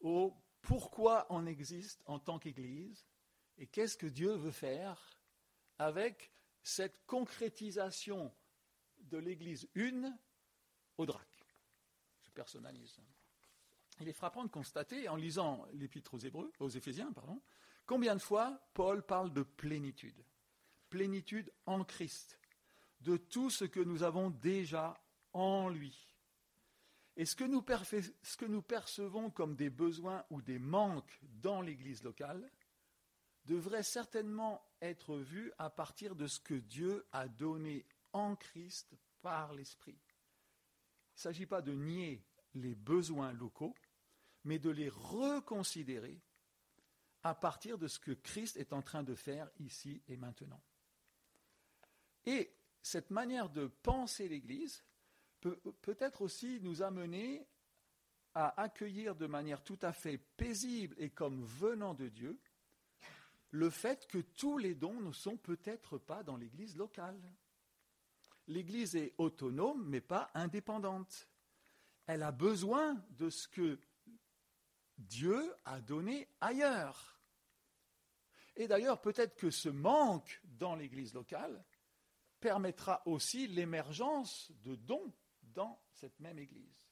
au 0.00 0.34
pourquoi 0.62 1.26
on 1.30 1.46
existe 1.46 2.02
en 2.06 2.18
tant 2.18 2.40
qu'Église 2.40 3.06
et 3.60 3.66
qu'est-ce 3.66 3.98
que 3.98 4.06
Dieu 4.06 4.32
veut 4.32 4.50
faire 4.50 4.98
avec 5.78 6.32
cette 6.62 7.06
concrétisation 7.06 8.34
de 8.98 9.18
l'Église 9.18 9.68
une 9.74 10.18
au 10.96 11.04
DRAC? 11.04 11.28
Je 12.22 12.30
personnalise. 12.30 12.98
Il 14.00 14.08
est 14.08 14.14
frappant 14.14 14.44
de 14.44 14.50
constater, 14.50 15.08
en 15.08 15.16
lisant 15.16 15.66
l'Épître 15.74 16.14
aux 16.14 16.18
Hébreux, 16.18 16.50
aux 16.58 16.70
Éphésiens, 16.70 17.12
pardon, 17.12 17.40
Combien 17.84 18.14
de 18.14 18.20
fois 18.20 18.58
Paul 18.72 19.04
parle 19.04 19.32
de 19.32 19.42
plénitude 19.42 20.24
Plénitude 20.88 21.52
en 21.66 21.84
Christ, 21.84 22.38
de 23.00 23.16
tout 23.16 23.50
ce 23.50 23.64
que 23.64 23.80
nous 23.80 24.02
avons 24.02 24.30
déjà 24.30 25.02
en 25.32 25.68
lui. 25.68 26.08
Et 27.16 27.26
ce 27.26 27.36
que, 27.36 27.44
nous 27.44 27.64
ce 28.22 28.36
que 28.36 28.44
nous 28.46 28.62
percevons 28.62 29.30
comme 29.30 29.54
des 29.54 29.68
besoins 29.70 30.24
ou 30.30 30.40
des 30.40 30.58
manques 30.58 31.18
dans 31.22 31.60
l'Église 31.60 32.02
locale 32.02 32.50
devrait 33.44 33.82
certainement 33.82 34.62
être 34.80 35.16
vu 35.16 35.52
à 35.58 35.70
partir 35.70 36.14
de 36.14 36.26
ce 36.26 36.40
que 36.40 36.54
Dieu 36.54 37.06
a 37.12 37.28
donné 37.28 37.86
en 38.12 38.36
Christ 38.36 38.94
par 39.22 39.52
l'Esprit. 39.54 39.98
Il 39.98 41.16
ne 41.16 41.20
s'agit 41.20 41.46
pas 41.46 41.62
de 41.62 41.72
nier 41.72 42.24
les 42.54 42.74
besoins 42.74 43.32
locaux, 43.32 43.74
mais 44.44 44.58
de 44.58 44.70
les 44.70 44.88
reconsidérer 44.88 46.20
à 47.22 47.34
partir 47.34 47.78
de 47.78 47.86
ce 47.86 47.98
que 47.98 48.12
Christ 48.12 48.56
est 48.56 48.72
en 48.72 48.82
train 48.82 49.02
de 49.02 49.14
faire 49.14 49.50
ici 49.58 50.02
et 50.08 50.16
maintenant. 50.16 50.62
Et 52.24 52.54
cette 52.82 53.10
manière 53.10 53.50
de 53.50 53.66
penser 53.66 54.28
l'Église 54.28 54.82
peut 55.40 55.60
peut-être 55.82 56.22
aussi 56.22 56.60
nous 56.62 56.82
amener 56.82 57.46
à 58.34 58.60
accueillir 58.60 59.16
de 59.16 59.26
manière 59.26 59.62
tout 59.62 59.78
à 59.82 59.92
fait 59.92 60.18
paisible 60.18 60.94
et 60.98 61.10
comme 61.10 61.42
venant 61.44 61.94
de 61.94 62.08
Dieu 62.08 62.40
le 63.50 63.70
fait 63.70 64.06
que 64.06 64.18
tous 64.18 64.58
les 64.58 64.74
dons 64.74 65.00
ne 65.00 65.12
sont 65.12 65.36
peut-être 65.36 65.98
pas 65.98 66.22
dans 66.22 66.36
l'Église 66.36 66.76
locale. 66.76 67.20
L'Église 68.46 68.96
est 68.96 69.14
autonome 69.18 69.88
mais 69.88 70.00
pas 70.00 70.30
indépendante. 70.34 71.28
Elle 72.06 72.22
a 72.22 72.32
besoin 72.32 72.94
de 73.10 73.30
ce 73.30 73.48
que 73.48 73.78
Dieu 74.98 75.54
a 75.64 75.80
donné 75.80 76.28
ailleurs. 76.40 77.18
Et 78.56 78.68
d'ailleurs, 78.68 79.00
peut-être 79.00 79.36
que 79.36 79.50
ce 79.50 79.68
manque 79.68 80.40
dans 80.44 80.74
l'Église 80.74 81.14
locale 81.14 81.64
permettra 82.40 83.02
aussi 83.06 83.46
l'émergence 83.46 84.50
de 84.62 84.74
dons 84.74 85.12
dans 85.42 85.80
cette 85.92 86.18
même 86.20 86.38
Église. 86.38 86.89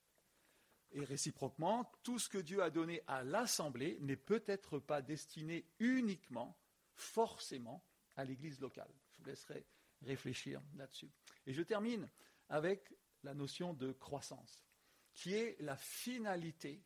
Et 0.93 1.05
réciproquement, 1.05 1.91
tout 2.03 2.19
ce 2.19 2.29
que 2.29 2.39
Dieu 2.39 2.63
a 2.63 2.71
donné 2.71 3.03
à 3.07 3.23
l'Assemblée 3.23 3.99
n'est 4.01 4.17
peut-être 4.17 4.79
pas 4.79 5.03
destiné 5.03 5.67
uniquement, 5.79 6.59
forcément, 6.95 7.85
à 8.17 8.25
l'Église 8.25 8.61
locale. 8.61 8.93
Je 9.13 9.19
vous 9.19 9.25
laisserai 9.29 9.67
réfléchir 10.03 10.63
là-dessus. 10.77 11.11
Et 11.47 11.53
je 11.53 11.63
termine 11.63 12.09
avec 12.49 12.95
la 13.23 13.35
notion 13.35 13.75
de 13.75 13.93
croissance, 13.93 14.65
qui 15.13 15.35
est 15.35 15.57
la 15.61 15.77
finalité 15.77 16.83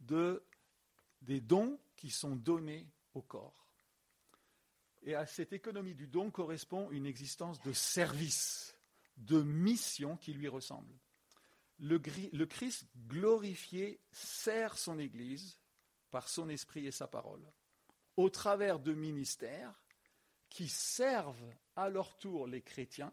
de, 0.00 0.44
des 1.22 1.40
dons 1.40 1.80
qui 1.96 2.10
sont 2.10 2.36
donnés 2.36 2.88
au 3.14 3.22
corps. 3.22 3.66
Et 5.02 5.14
à 5.14 5.24
cette 5.24 5.52
économie 5.52 5.94
du 5.94 6.08
don 6.08 6.30
correspond 6.30 6.90
une 6.90 7.06
existence 7.06 7.60
de 7.62 7.72
service, 7.72 8.76
de 9.16 9.40
mission 9.40 10.16
qui 10.16 10.34
lui 10.34 10.48
ressemble. 10.48 10.92
Le, 11.78 11.98
Christ 12.46 12.86
glorifié 13.06 14.00
sert 14.10 14.78
son 14.78 14.98
Église 14.98 15.58
par 16.10 16.28
son 16.28 16.48
esprit 16.48 16.86
et 16.86 16.92
sa 16.92 17.06
parole, 17.06 17.44
au 18.16 18.30
travers 18.30 18.78
de 18.78 18.94
ministères 18.94 19.74
qui 20.48 20.68
servent 20.68 21.54
à 21.74 21.88
leur 21.90 22.16
tour 22.16 22.46
les 22.46 22.62
chrétiens 22.62 23.12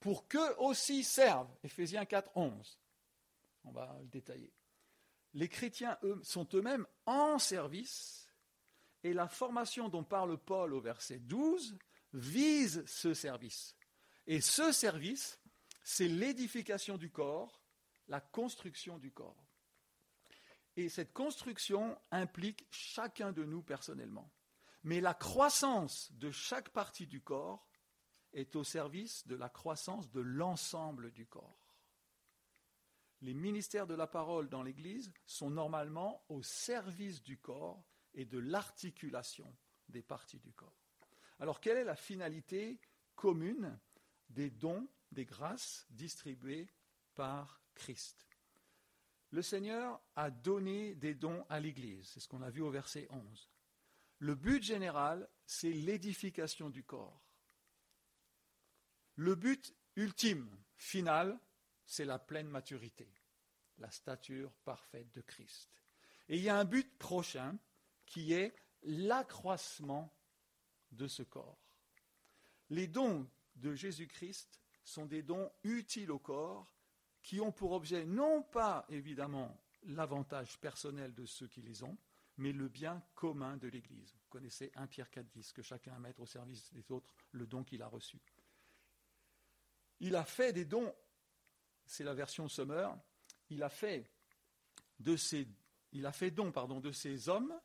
pour 0.00 0.26
qu'eux 0.26 0.54
aussi 0.58 1.04
servent. 1.04 1.54
Éphésiens 1.62 2.04
4, 2.04 2.36
11. 2.36 2.80
On 3.64 3.70
va 3.70 3.96
le 4.00 4.08
détailler. 4.08 4.52
Les 5.34 5.48
chrétiens 5.48 5.98
eux, 6.02 6.20
sont 6.24 6.48
eux-mêmes 6.54 6.86
en 7.06 7.38
service 7.38 8.28
et 9.04 9.12
la 9.12 9.28
formation 9.28 9.88
dont 9.88 10.04
parle 10.04 10.38
Paul 10.38 10.74
au 10.74 10.80
verset 10.80 11.18
12 11.18 11.78
vise 12.12 12.84
ce 12.86 13.14
service. 13.14 13.76
Et 14.26 14.40
ce 14.40 14.72
service, 14.72 15.38
c'est 15.82 16.08
l'édification 16.08 16.98
du 16.98 17.10
corps, 17.10 17.62
la 18.08 18.20
construction 18.20 18.98
du 18.98 19.12
corps. 19.12 19.44
Et 20.76 20.88
cette 20.88 21.12
construction 21.12 21.98
implique 22.10 22.66
chacun 22.70 23.32
de 23.32 23.44
nous 23.44 23.62
personnellement. 23.62 24.30
Mais 24.84 25.00
la 25.00 25.14
croissance 25.14 26.12
de 26.12 26.30
chaque 26.30 26.70
partie 26.70 27.06
du 27.06 27.20
corps 27.20 27.68
est 28.32 28.54
au 28.56 28.64
service 28.64 29.26
de 29.26 29.34
la 29.34 29.48
croissance 29.48 30.10
de 30.10 30.20
l'ensemble 30.20 31.10
du 31.10 31.26
corps. 31.26 31.58
Les 33.20 33.34
ministères 33.34 33.88
de 33.88 33.94
la 33.94 34.06
parole 34.06 34.48
dans 34.48 34.62
l'Église 34.62 35.12
sont 35.26 35.50
normalement 35.50 36.24
au 36.28 36.42
service 36.42 37.22
du 37.22 37.38
corps 37.38 37.84
et 38.14 38.24
de 38.24 38.38
l'articulation 38.38 39.52
des 39.88 40.02
parties 40.02 40.38
du 40.38 40.52
corps. 40.52 40.78
Alors 41.40 41.60
quelle 41.60 41.78
est 41.78 41.84
la 41.84 41.96
finalité 41.96 42.80
commune 43.16 43.78
des 44.28 44.50
dons, 44.50 44.88
des 45.10 45.24
grâces 45.24 45.86
distribuées 45.90 46.68
par 47.18 47.60
Christ 47.74 48.28
Le 49.30 49.42
Seigneur 49.42 50.00
a 50.14 50.30
donné 50.30 50.94
des 50.94 51.16
dons 51.16 51.44
à 51.48 51.58
l'Église, 51.58 52.06
c'est 52.06 52.20
ce 52.20 52.28
qu'on 52.28 52.42
a 52.42 52.50
vu 52.50 52.62
au 52.62 52.70
verset 52.70 53.08
11. 53.10 53.50
Le 54.20 54.36
but 54.36 54.62
général, 54.62 55.28
c'est 55.44 55.72
l'édification 55.72 56.70
du 56.70 56.84
corps. 56.84 57.20
Le 59.16 59.34
but 59.34 59.74
ultime, 59.96 60.48
final, 60.76 61.36
c'est 61.84 62.04
la 62.04 62.20
pleine 62.20 62.46
maturité, 62.46 63.12
la 63.78 63.90
stature 63.90 64.52
parfaite 64.64 65.12
de 65.12 65.20
Christ. 65.20 65.82
Et 66.28 66.36
il 66.36 66.42
y 66.44 66.48
a 66.48 66.56
un 66.56 66.64
but 66.64 66.96
prochain 66.98 67.58
qui 68.06 68.32
est 68.32 68.54
l'accroissement 68.84 70.16
de 70.92 71.08
ce 71.08 71.24
corps. 71.24 71.58
Les 72.70 72.86
dons 72.86 73.28
de 73.56 73.74
Jésus-Christ 73.74 74.60
sont 74.84 75.06
des 75.06 75.24
dons 75.24 75.50
utiles 75.64 76.12
au 76.12 76.20
corps 76.20 76.77
qui 77.28 77.42
ont 77.42 77.52
pour 77.52 77.72
objet 77.72 78.06
non 78.06 78.42
pas 78.42 78.86
évidemment 78.88 79.54
l'avantage 79.82 80.58
personnel 80.60 81.14
de 81.14 81.26
ceux 81.26 81.46
qui 81.46 81.60
les 81.60 81.82
ont, 81.82 81.98
mais 82.38 82.52
le 82.52 82.68
bien 82.68 83.02
commun 83.14 83.58
de 83.58 83.68
l'Église. 83.68 84.16
Vous 84.18 84.28
connaissez 84.30 84.72
1 84.76 84.86
Pierre 84.86 85.10
4, 85.10 85.28
10, 85.28 85.52
que 85.52 85.60
chacun 85.60 85.92
a 85.92 85.98
mettre 85.98 86.20
au 86.20 86.26
service 86.26 86.72
des 86.72 86.90
autres 86.90 87.14
le 87.32 87.46
don 87.46 87.64
qu'il 87.64 87.82
a 87.82 87.86
reçu. 87.86 88.18
Il 90.00 90.16
a 90.16 90.24
fait 90.24 90.54
des 90.54 90.64
dons, 90.64 90.90
c'est 91.84 92.02
la 92.02 92.14
version 92.14 92.48
Summer, 92.48 92.98
il 93.50 93.62
a 93.62 93.68
fait 93.68 94.10
de 94.98 95.14
don 96.30 96.80
de 96.80 96.92
ces 96.92 97.28
hommes 97.28 97.60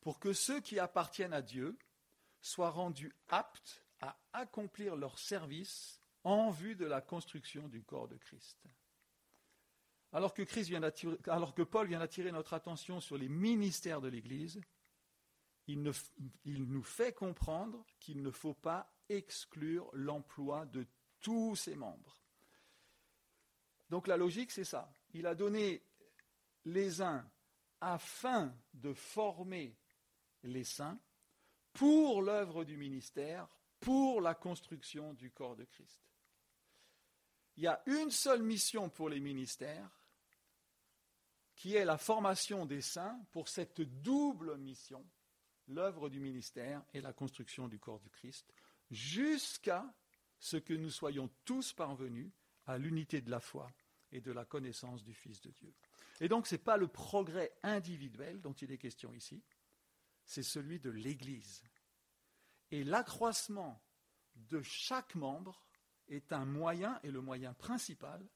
pour 0.00 0.18
que 0.18 0.32
ceux 0.32 0.62
qui 0.62 0.78
appartiennent 0.78 1.34
à 1.34 1.42
Dieu 1.42 1.76
soient 2.40 2.70
rendus 2.70 3.14
aptes 3.28 3.84
à 4.00 4.18
accomplir 4.32 4.96
leur 4.96 5.18
service 5.18 5.99
en 6.24 6.50
vue 6.50 6.76
de 6.76 6.86
la 6.86 7.00
construction 7.00 7.68
du 7.68 7.82
corps 7.82 8.08
de 8.08 8.16
Christ. 8.16 8.58
Alors 10.12 10.34
que, 10.34 11.62
Paul 11.62 11.86
vient 11.86 12.00
d'attirer 12.00 12.32
notre 12.32 12.54
attention 12.54 13.00
sur 13.00 13.16
les 13.16 13.28
ministères 13.28 14.00
de 14.00 14.08
l'Église, 14.08 14.60
il, 15.68 15.82
nous 15.82 16.82
fait 16.82 17.12
comprendre 17.12 17.86
qu'il 18.00 18.22
ne 18.22 18.30
faut 18.30 18.54
pas 18.54 18.92
exclure 19.08 19.88
l'emploi 19.92 20.66
de 20.66 20.84
tous 21.20 21.54
ses 21.54 21.76
membres. 21.76 22.20
Donc 23.88 24.08
la 24.08 24.16
logique, 24.16 24.50
c'est 24.50 24.64
ça. 24.64 24.92
Il 25.12 25.26
a 25.26 25.34
donné 25.34 25.82
les 26.64 27.02
uns 27.02 27.28
afin 27.80 28.52
de 28.74 28.92
former 28.92 29.76
les 30.42 30.64
saints 30.64 30.98
pour 31.72 32.22
l'œuvre 32.22 32.64
du 32.64 32.76
ministère, 32.76 33.48
pour 33.78 34.20
la 34.20 34.34
construction 34.34 35.14
du 35.14 35.30
corps 35.30 35.56
de 35.56 35.64
Christ. 35.64 36.09
Il 37.60 37.64
y 37.64 37.66
a 37.66 37.82
une 37.84 38.10
seule 38.10 38.42
mission 38.42 38.88
pour 38.88 39.10
les 39.10 39.20
ministères, 39.20 40.00
qui 41.54 41.74
est 41.74 41.84
la 41.84 41.98
formation 41.98 42.64
des 42.64 42.80
saints 42.80 43.20
pour 43.32 43.50
cette 43.50 43.82
double 43.82 44.56
mission, 44.56 45.06
l'œuvre 45.68 46.08
du 46.08 46.20
ministère 46.20 46.82
et 46.94 47.02
la 47.02 47.12
construction 47.12 47.68
du 47.68 47.78
corps 47.78 48.00
du 48.00 48.08
Christ, 48.08 48.50
jusqu'à 48.90 49.84
ce 50.38 50.56
que 50.56 50.72
nous 50.72 50.88
soyons 50.88 51.28
tous 51.44 51.74
parvenus 51.74 52.30
à 52.64 52.78
l'unité 52.78 53.20
de 53.20 53.30
la 53.30 53.40
foi 53.40 53.70
et 54.10 54.22
de 54.22 54.32
la 54.32 54.46
connaissance 54.46 55.04
du 55.04 55.12
Fils 55.12 55.42
de 55.42 55.50
Dieu. 55.50 55.74
Et 56.22 56.28
donc 56.28 56.46
ce 56.46 56.54
n'est 56.54 56.62
pas 56.62 56.78
le 56.78 56.88
progrès 56.88 57.52
individuel 57.62 58.40
dont 58.40 58.54
il 58.54 58.72
est 58.72 58.78
question 58.78 59.12
ici, 59.12 59.44
c'est 60.24 60.42
celui 60.42 60.80
de 60.80 60.88
l'Église. 60.88 61.62
Et 62.70 62.84
l'accroissement 62.84 63.82
de 64.34 64.62
chaque 64.62 65.14
membre 65.14 65.62
est 66.10 66.32
un 66.32 66.44
moyen 66.44 67.00
et 67.02 67.10
le 67.10 67.20
moyen 67.20 67.54
principal 67.54 68.28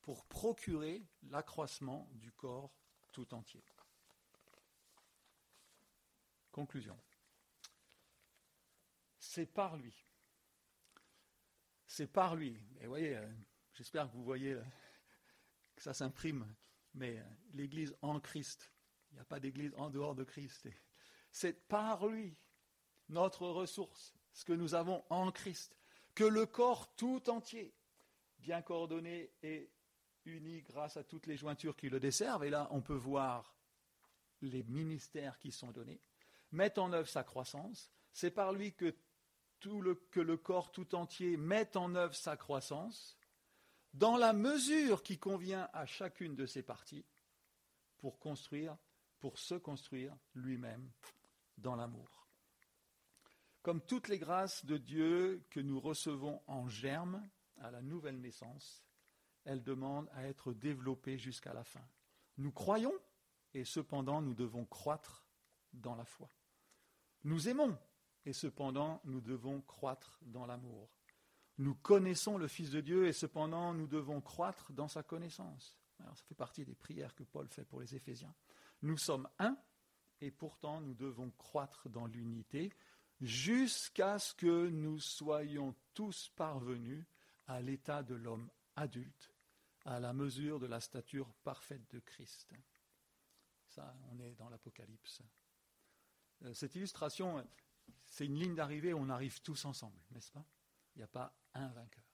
pour 0.00 0.24
procurer 0.26 1.06
l'accroissement 1.24 2.08
du 2.12 2.32
corps 2.32 2.72
tout 3.12 3.34
entier. 3.34 3.62
Conclusion. 6.50 6.98
C'est 9.18 9.46
par 9.46 9.76
lui. 9.76 9.94
C'est 11.86 12.06
par 12.06 12.36
lui. 12.36 12.58
Et 12.80 12.86
voyez, 12.86 13.16
euh, 13.16 13.28
j'espère 13.74 14.10
que 14.10 14.16
vous 14.16 14.24
voyez 14.24 14.52
euh, 14.52 14.64
que 15.76 15.82
ça 15.82 15.94
s'imprime, 15.94 16.54
mais 16.94 17.18
euh, 17.18 17.24
l'Église 17.52 17.94
en 18.02 18.20
Christ. 18.20 18.72
Il 19.10 19.14
n'y 19.14 19.20
a 19.20 19.24
pas 19.24 19.40
d'Église 19.40 19.74
en 19.76 19.90
dehors 19.90 20.14
de 20.14 20.24
Christ. 20.24 20.68
C'est 21.30 21.68
par 21.68 22.06
lui, 22.06 22.36
notre 23.08 23.46
ressource, 23.46 24.14
ce 24.32 24.44
que 24.44 24.52
nous 24.52 24.74
avons 24.74 25.04
en 25.10 25.32
Christ, 25.32 25.77
que 26.18 26.24
le 26.24 26.46
corps 26.46 26.92
tout 26.96 27.30
entier, 27.30 27.72
bien 28.40 28.60
coordonné 28.60 29.30
et 29.44 29.70
uni 30.24 30.62
grâce 30.62 30.96
à 30.96 31.04
toutes 31.04 31.28
les 31.28 31.36
jointures 31.36 31.76
qui 31.76 31.88
le 31.88 32.00
desservent, 32.00 32.42
et 32.42 32.50
là 32.50 32.66
on 32.72 32.80
peut 32.80 32.96
voir 32.96 33.54
les 34.42 34.64
ministères 34.64 35.38
qui 35.38 35.52
sont 35.52 35.70
donnés, 35.70 36.00
mettent 36.50 36.78
en 36.78 36.92
œuvre 36.92 37.08
sa 37.08 37.22
croissance. 37.22 37.92
C'est 38.12 38.32
par 38.32 38.52
lui 38.52 38.74
que, 38.74 38.92
le, 39.64 39.94
que 40.10 40.18
le 40.18 40.36
corps 40.36 40.72
tout 40.72 40.96
entier 40.96 41.36
met 41.36 41.76
en 41.76 41.94
œuvre 41.94 42.16
sa 42.16 42.36
croissance, 42.36 43.16
dans 43.94 44.16
la 44.16 44.32
mesure 44.32 45.04
qui 45.04 45.18
convient 45.18 45.70
à 45.72 45.86
chacune 45.86 46.34
de 46.34 46.46
ses 46.46 46.64
parties, 46.64 47.06
pour 47.96 48.18
construire, 48.18 48.76
pour 49.20 49.38
se 49.38 49.54
construire 49.54 50.16
lui-même 50.34 50.90
dans 51.58 51.76
l'amour. 51.76 52.17
Comme 53.68 53.82
toutes 53.82 54.08
les 54.08 54.18
grâces 54.18 54.64
de 54.64 54.78
Dieu 54.78 55.44
que 55.50 55.60
nous 55.60 55.78
recevons 55.78 56.40
en 56.46 56.68
germe 56.68 57.22
à 57.58 57.70
la 57.70 57.82
nouvelle 57.82 58.18
naissance, 58.18 58.82
elles 59.44 59.62
demandent 59.62 60.08
à 60.14 60.26
être 60.26 60.54
développées 60.54 61.18
jusqu'à 61.18 61.52
la 61.52 61.64
fin. 61.64 61.86
Nous 62.38 62.50
croyons 62.50 62.94
et 63.52 63.66
cependant 63.66 64.22
nous 64.22 64.32
devons 64.32 64.64
croître 64.64 65.26
dans 65.74 65.94
la 65.94 66.06
foi. 66.06 66.30
Nous 67.24 67.50
aimons 67.50 67.76
et 68.24 68.32
cependant 68.32 69.02
nous 69.04 69.20
devons 69.20 69.60
croître 69.60 70.18
dans 70.22 70.46
l'amour. 70.46 70.88
Nous 71.58 71.74
connaissons 71.74 72.38
le 72.38 72.48
Fils 72.48 72.70
de 72.70 72.80
Dieu 72.80 73.06
et 73.06 73.12
cependant 73.12 73.74
nous 73.74 73.86
devons 73.86 74.22
croître 74.22 74.72
dans 74.72 74.88
sa 74.88 75.02
connaissance. 75.02 75.76
Ça 75.98 76.10
fait 76.26 76.34
partie 76.34 76.64
des 76.64 76.74
prières 76.74 77.14
que 77.14 77.22
Paul 77.22 77.46
fait 77.48 77.66
pour 77.66 77.80
les 77.80 77.94
Éphésiens. 77.94 78.34
Nous 78.80 78.96
sommes 78.96 79.28
un 79.38 79.58
et 80.22 80.30
pourtant 80.30 80.80
nous 80.80 80.94
devons 80.94 81.30
croître 81.32 81.90
dans 81.90 82.06
l'unité 82.06 82.72
jusqu'à 83.20 84.18
ce 84.18 84.34
que 84.34 84.68
nous 84.68 84.98
soyons 85.00 85.74
tous 85.94 86.30
parvenus 86.36 87.04
à 87.46 87.60
l'état 87.60 88.02
de 88.02 88.14
l'homme 88.14 88.50
adulte, 88.76 89.32
à 89.84 89.98
la 90.00 90.12
mesure 90.12 90.60
de 90.60 90.66
la 90.66 90.80
stature 90.80 91.32
parfaite 91.42 91.90
de 91.90 91.98
Christ. 92.00 92.52
Ça, 93.68 93.94
on 94.10 94.20
est 94.20 94.34
dans 94.34 94.48
l'Apocalypse. 94.48 95.22
Euh, 96.44 96.54
cette 96.54 96.74
illustration, 96.74 97.44
c'est 98.06 98.26
une 98.26 98.38
ligne 98.38 98.54
d'arrivée 98.54 98.92
où 98.92 98.98
on 98.98 99.08
arrive 99.08 99.40
tous 99.42 99.64
ensemble, 99.64 99.98
n'est-ce 100.10 100.30
pas? 100.30 100.44
Il 100.94 100.98
n'y 100.98 101.04
a 101.04 101.08
pas 101.08 101.34
un 101.54 101.68
vainqueur. 101.68 102.04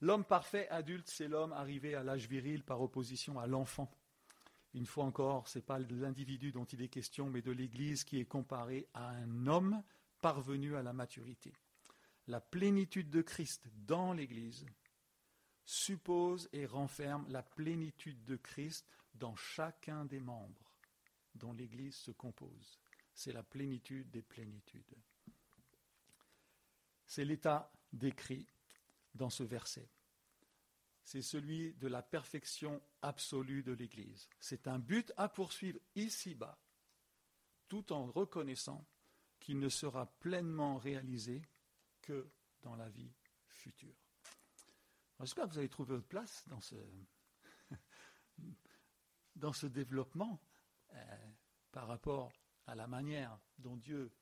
L'homme 0.00 0.24
parfait 0.24 0.68
adulte, 0.68 1.08
c'est 1.08 1.28
l'homme 1.28 1.52
arrivé 1.52 1.94
à 1.94 2.04
l'âge 2.04 2.28
viril 2.28 2.62
par 2.62 2.80
opposition 2.80 3.38
à 3.38 3.46
l'enfant. 3.46 3.90
Une 4.74 4.86
fois 4.86 5.04
encore, 5.04 5.48
ce 5.48 5.58
n'est 5.58 5.64
pas 5.64 5.80
de 5.80 5.96
l'individu 5.96 6.52
dont 6.52 6.64
il 6.66 6.82
est 6.82 6.88
question, 6.88 7.30
mais 7.30 7.42
de 7.42 7.50
l'Église 7.50 8.04
qui 8.04 8.20
est 8.20 8.26
comparée 8.26 8.88
à 8.94 9.08
un 9.08 9.46
homme 9.46 9.82
parvenu 10.20 10.76
à 10.76 10.82
la 10.82 10.92
maturité. 10.92 11.52
La 12.26 12.40
plénitude 12.40 13.10
de 13.10 13.22
Christ 13.22 13.68
dans 13.86 14.12
l'Église 14.12 14.66
suppose 15.64 16.48
et 16.52 16.66
renferme 16.66 17.26
la 17.28 17.42
plénitude 17.42 18.24
de 18.24 18.36
Christ 18.36 18.86
dans 19.14 19.36
chacun 19.36 20.04
des 20.04 20.20
membres 20.20 20.72
dont 21.34 21.52
l'Église 21.52 21.96
se 21.96 22.10
compose. 22.10 22.78
C'est 23.14 23.32
la 23.32 23.42
plénitude 23.42 24.10
des 24.10 24.22
plénitudes. 24.22 24.94
C'est 27.06 27.24
l'état 27.24 27.72
décrit 27.92 28.46
dans 29.14 29.30
ce 29.30 29.42
verset. 29.42 29.88
C'est 31.02 31.22
celui 31.22 31.72
de 31.74 31.88
la 31.88 32.02
perfection 32.02 32.82
absolue 33.00 33.62
de 33.62 33.72
l'Église. 33.72 34.28
C'est 34.40 34.68
un 34.68 34.78
but 34.78 35.12
à 35.16 35.28
poursuivre 35.28 35.80
ici-bas, 35.94 36.58
tout 37.66 37.92
en 37.92 38.06
reconnaissant 38.06 38.86
qu'il 39.48 39.60
ne 39.60 39.70
sera 39.70 40.04
pleinement 40.04 40.76
réalisé 40.76 41.40
que 42.02 42.30
dans 42.60 42.76
la 42.76 42.90
vie 42.90 43.14
future. 43.48 43.96
J'espère 45.20 45.46
que 45.46 45.52
vous 45.52 45.58
avez 45.58 45.70
trouvé 45.70 45.94
votre 45.94 46.06
place 46.06 46.46
dans 46.48 46.60
ce, 46.60 46.74
dans 49.36 49.54
ce 49.54 49.66
développement 49.66 50.38
euh, 50.92 51.30
par 51.72 51.88
rapport 51.88 52.30
à 52.66 52.74
la 52.74 52.86
manière 52.86 53.40
dont 53.56 53.78
Dieu 53.78 54.12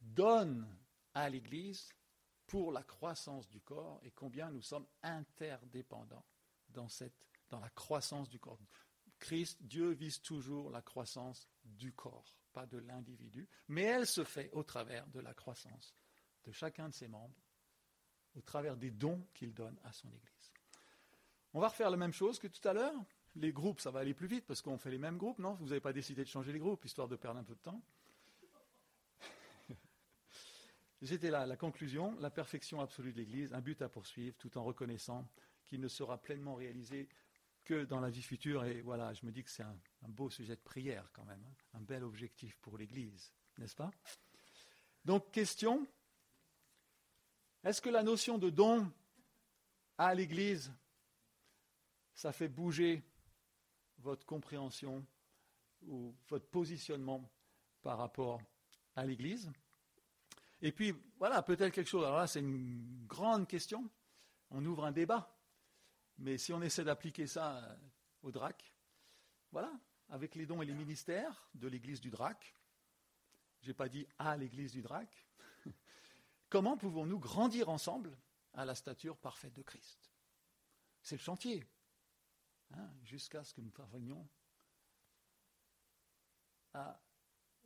donne 0.00 0.74
à 1.12 1.28
l'Église 1.28 1.92
pour 2.46 2.72
la 2.72 2.82
croissance 2.82 3.46
du 3.50 3.60
corps 3.60 4.00
et 4.04 4.10
combien 4.10 4.50
nous 4.50 4.62
sommes 4.62 4.86
interdépendants 5.02 6.24
dans, 6.70 6.88
cette, 6.88 7.28
dans 7.50 7.60
la 7.60 7.68
croissance 7.68 8.30
du 8.30 8.38
corps. 8.38 8.58
Christ, 9.18 9.58
Dieu 9.60 9.90
vise 9.90 10.22
toujours 10.22 10.70
la 10.70 10.80
croissance 10.80 11.46
du 11.62 11.92
corps, 11.92 12.34
pas 12.54 12.66
de 12.66 12.78
l'individu, 12.78 13.48
mais 13.68 13.82
elle 13.82 14.06
se 14.06 14.24
fait 14.24 14.48
au 14.52 14.62
travers 14.62 15.06
de 15.08 15.20
la 15.20 15.34
croissance 15.34 15.94
de 16.44 16.52
chacun 16.52 16.88
de 16.88 16.94
ses 16.94 17.08
membres, 17.08 17.34
au 18.36 18.40
travers 18.40 18.76
des 18.76 18.90
dons 18.90 19.26
qu'il 19.34 19.52
donne 19.52 19.78
à 19.82 19.92
son 19.92 20.08
Église. 20.08 20.52
On 21.52 21.60
va 21.60 21.68
refaire 21.68 21.90
la 21.90 21.96
même 21.96 22.12
chose 22.12 22.38
que 22.38 22.46
tout 22.46 22.66
à 22.66 22.72
l'heure. 22.72 23.04
Les 23.36 23.52
groupes, 23.52 23.80
ça 23.80 23.90
va 23.90 24.00
aller 24.00 24.14
plus 24.14 24.28
vite 24.28 24.46
parce 24.46 24.62
qu'on 24.62 24.78
fait 24.78 24.90
les 24.90 24.98
mêmes 24.98 25.18
groupes, 25.18 25.38
non? 25.38 25.54
Vous 25.54 25.66
n'avez 25.66 25.80
pas 25.80 25.92
décidé 25.92 26.22
de 26.22 26.28
changer 26.28 26.52
les 26.52 26.60
groupes, 26.60 26.84
histoire 26.84 27.08
de 27.08 27.16
perdre 27.16 27.40
un 27.40 27.44
peu 27.44 27.54
de 27.54 27.60
temps. 27.60 27.82
C'était 31.02 31.30
là 31.30 31.44
la 31.46 31.56
conclusion, 31.56 32.16
la 32.20 32.30
perfection 32.30 32.80
absolue 32.80 33.12
de 33.12 33.18
l'Église, 33.18 33.52
un 33.52 33.60
but 33.60 33.82
à 33.82 33.88
poursuivre, 33.88 34.36
tout 34.38 34.56
en 34.56 34.62
reconnaissant 34.62 35.28
qu'il 35.64 35.80
ne 35.80 35.88
sera 35.88 36.18
pleinement 36.18 36.54
réalisé 36.54 37.08
que 37.64 37.84
dans 37.84 38.00
la 38.00 38.10
vie 38.10 38.22
future. 38.22 38.64
Et 38.64 38.80
voilà, 38.82 39.12
je 39.14 39.24
me 39.26 39.32
dis 39.32 39.42
que 39.42 39.50
c'est 39.50 39.62
un, 39.62 39.76
beau 40.08 40.30
sujet 40.30 40.54
de 40.54 40.60
prière 40.60 41.10
quand 41.12 41.24
même, 41.24 41.42
hein. 41.44 41.54
un 41.74 41.80
bel 41.80 42.04
objectif 42.04 42.56
pour 42.58 42.78
l'Église, 42.78 43.32
n'est-ce 43.58 43.74
pas? 43.74 43.90
Donc, 45.04 45.30
question, 45.32 45.86
est-ce 47.64 47.80
que 47.80 47.90
la 47.90 48.02
notion 48.02 48.38
de 48.38 48.50
don 48.50 48.90
à 49.98 50.14
l'Église, 50.14 50.72
ça 52.14 52.32
fait 52.32 52.48
bouger 52.48 53.02
votre 53.98 54.24
compréhension 54.26 55.04
ou 55.86 56.14
votre 56.28 56.46
positionnement 56.46 57.28
par 57.82 57.98
rapport 57.98 58.40
à 58.96 59.04
l'Église? 59.04 59.50
Et 60.62 60.72
puis, 60.72 60.94
voilà, 61.18 61.42
peut-être 61.42 61.74
quelque 61.74 61.88
chose. 61.88 62.04
Alors 62.04 62.18
là, 62.18 62.26
c'est 62.26 62.40
une 62.40 63.04
grande 63.06 63.46
question. 63.46 63.88
On 64.50 64.64
ouvre 64.64 64.84
un 64.84 64.92
débat. 64.92 65.33
Mais 66.18 66.38
si 66.38 66.52
on 66.52 66.62
essaie 66.62 66.84
d'appliquer 66.84 67.26
ça 67.26 67.76
au 68.22 68.30
DRAC, 68.30 68.72
voilà, 69.50 69.72
avec 70.08 70.34
les 70.34 70.46
dons 70.46 70.62
et 70.62 70.66
les 70.66 70.74
ministères 70.74 71.48
de 71.54 71.68
l'Église 71.68 72.00
du 72.00 72.10
DRAC, 72.10 72.54
je 73.60 73.68
n'ai 73.68 73.74
pas 73.74 73.88
dit 73.88 74.06
à 74.18 74.36
l'Église 74.36 74.72
du 74.72 74.82
DRAC, 74.82 75.26
Comment 76.48 76.76
pouvons-nous 76.76 77.18
grandir 77.18 77.68
ensemble 77.68 78.16
à 78.52 78.64
la 78.64 78.74
stature 78.74 79.16
parfaite 79.16 79.54
de 79.54 79.62
Christ? 79.62 80.12
C'est 81.02 81.16
le 81.16 81.20
chantier, 81.20 81.66
hein, 82.72 82.90
jusqu'à 83.02 83.42
ce 83.42 83.52
que 83.52 83.60
nous 83.60 83.70
parvenions 83.70 84.28
à 86.72 87.00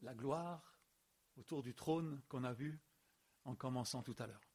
la 0.02 0.14
gloire 0.14 0.80
autour 1.36 1.62
du 1.62 1.74
trône 1.74 2.22
qu'on 2.28 2.44
a 2.44 2.52
vu 2.52 2.80
en 3.44 3.54
commençant 3.54 4.02
tout 4.02 4.16
à 4.18 4.26
l'heure. 4.26 4.47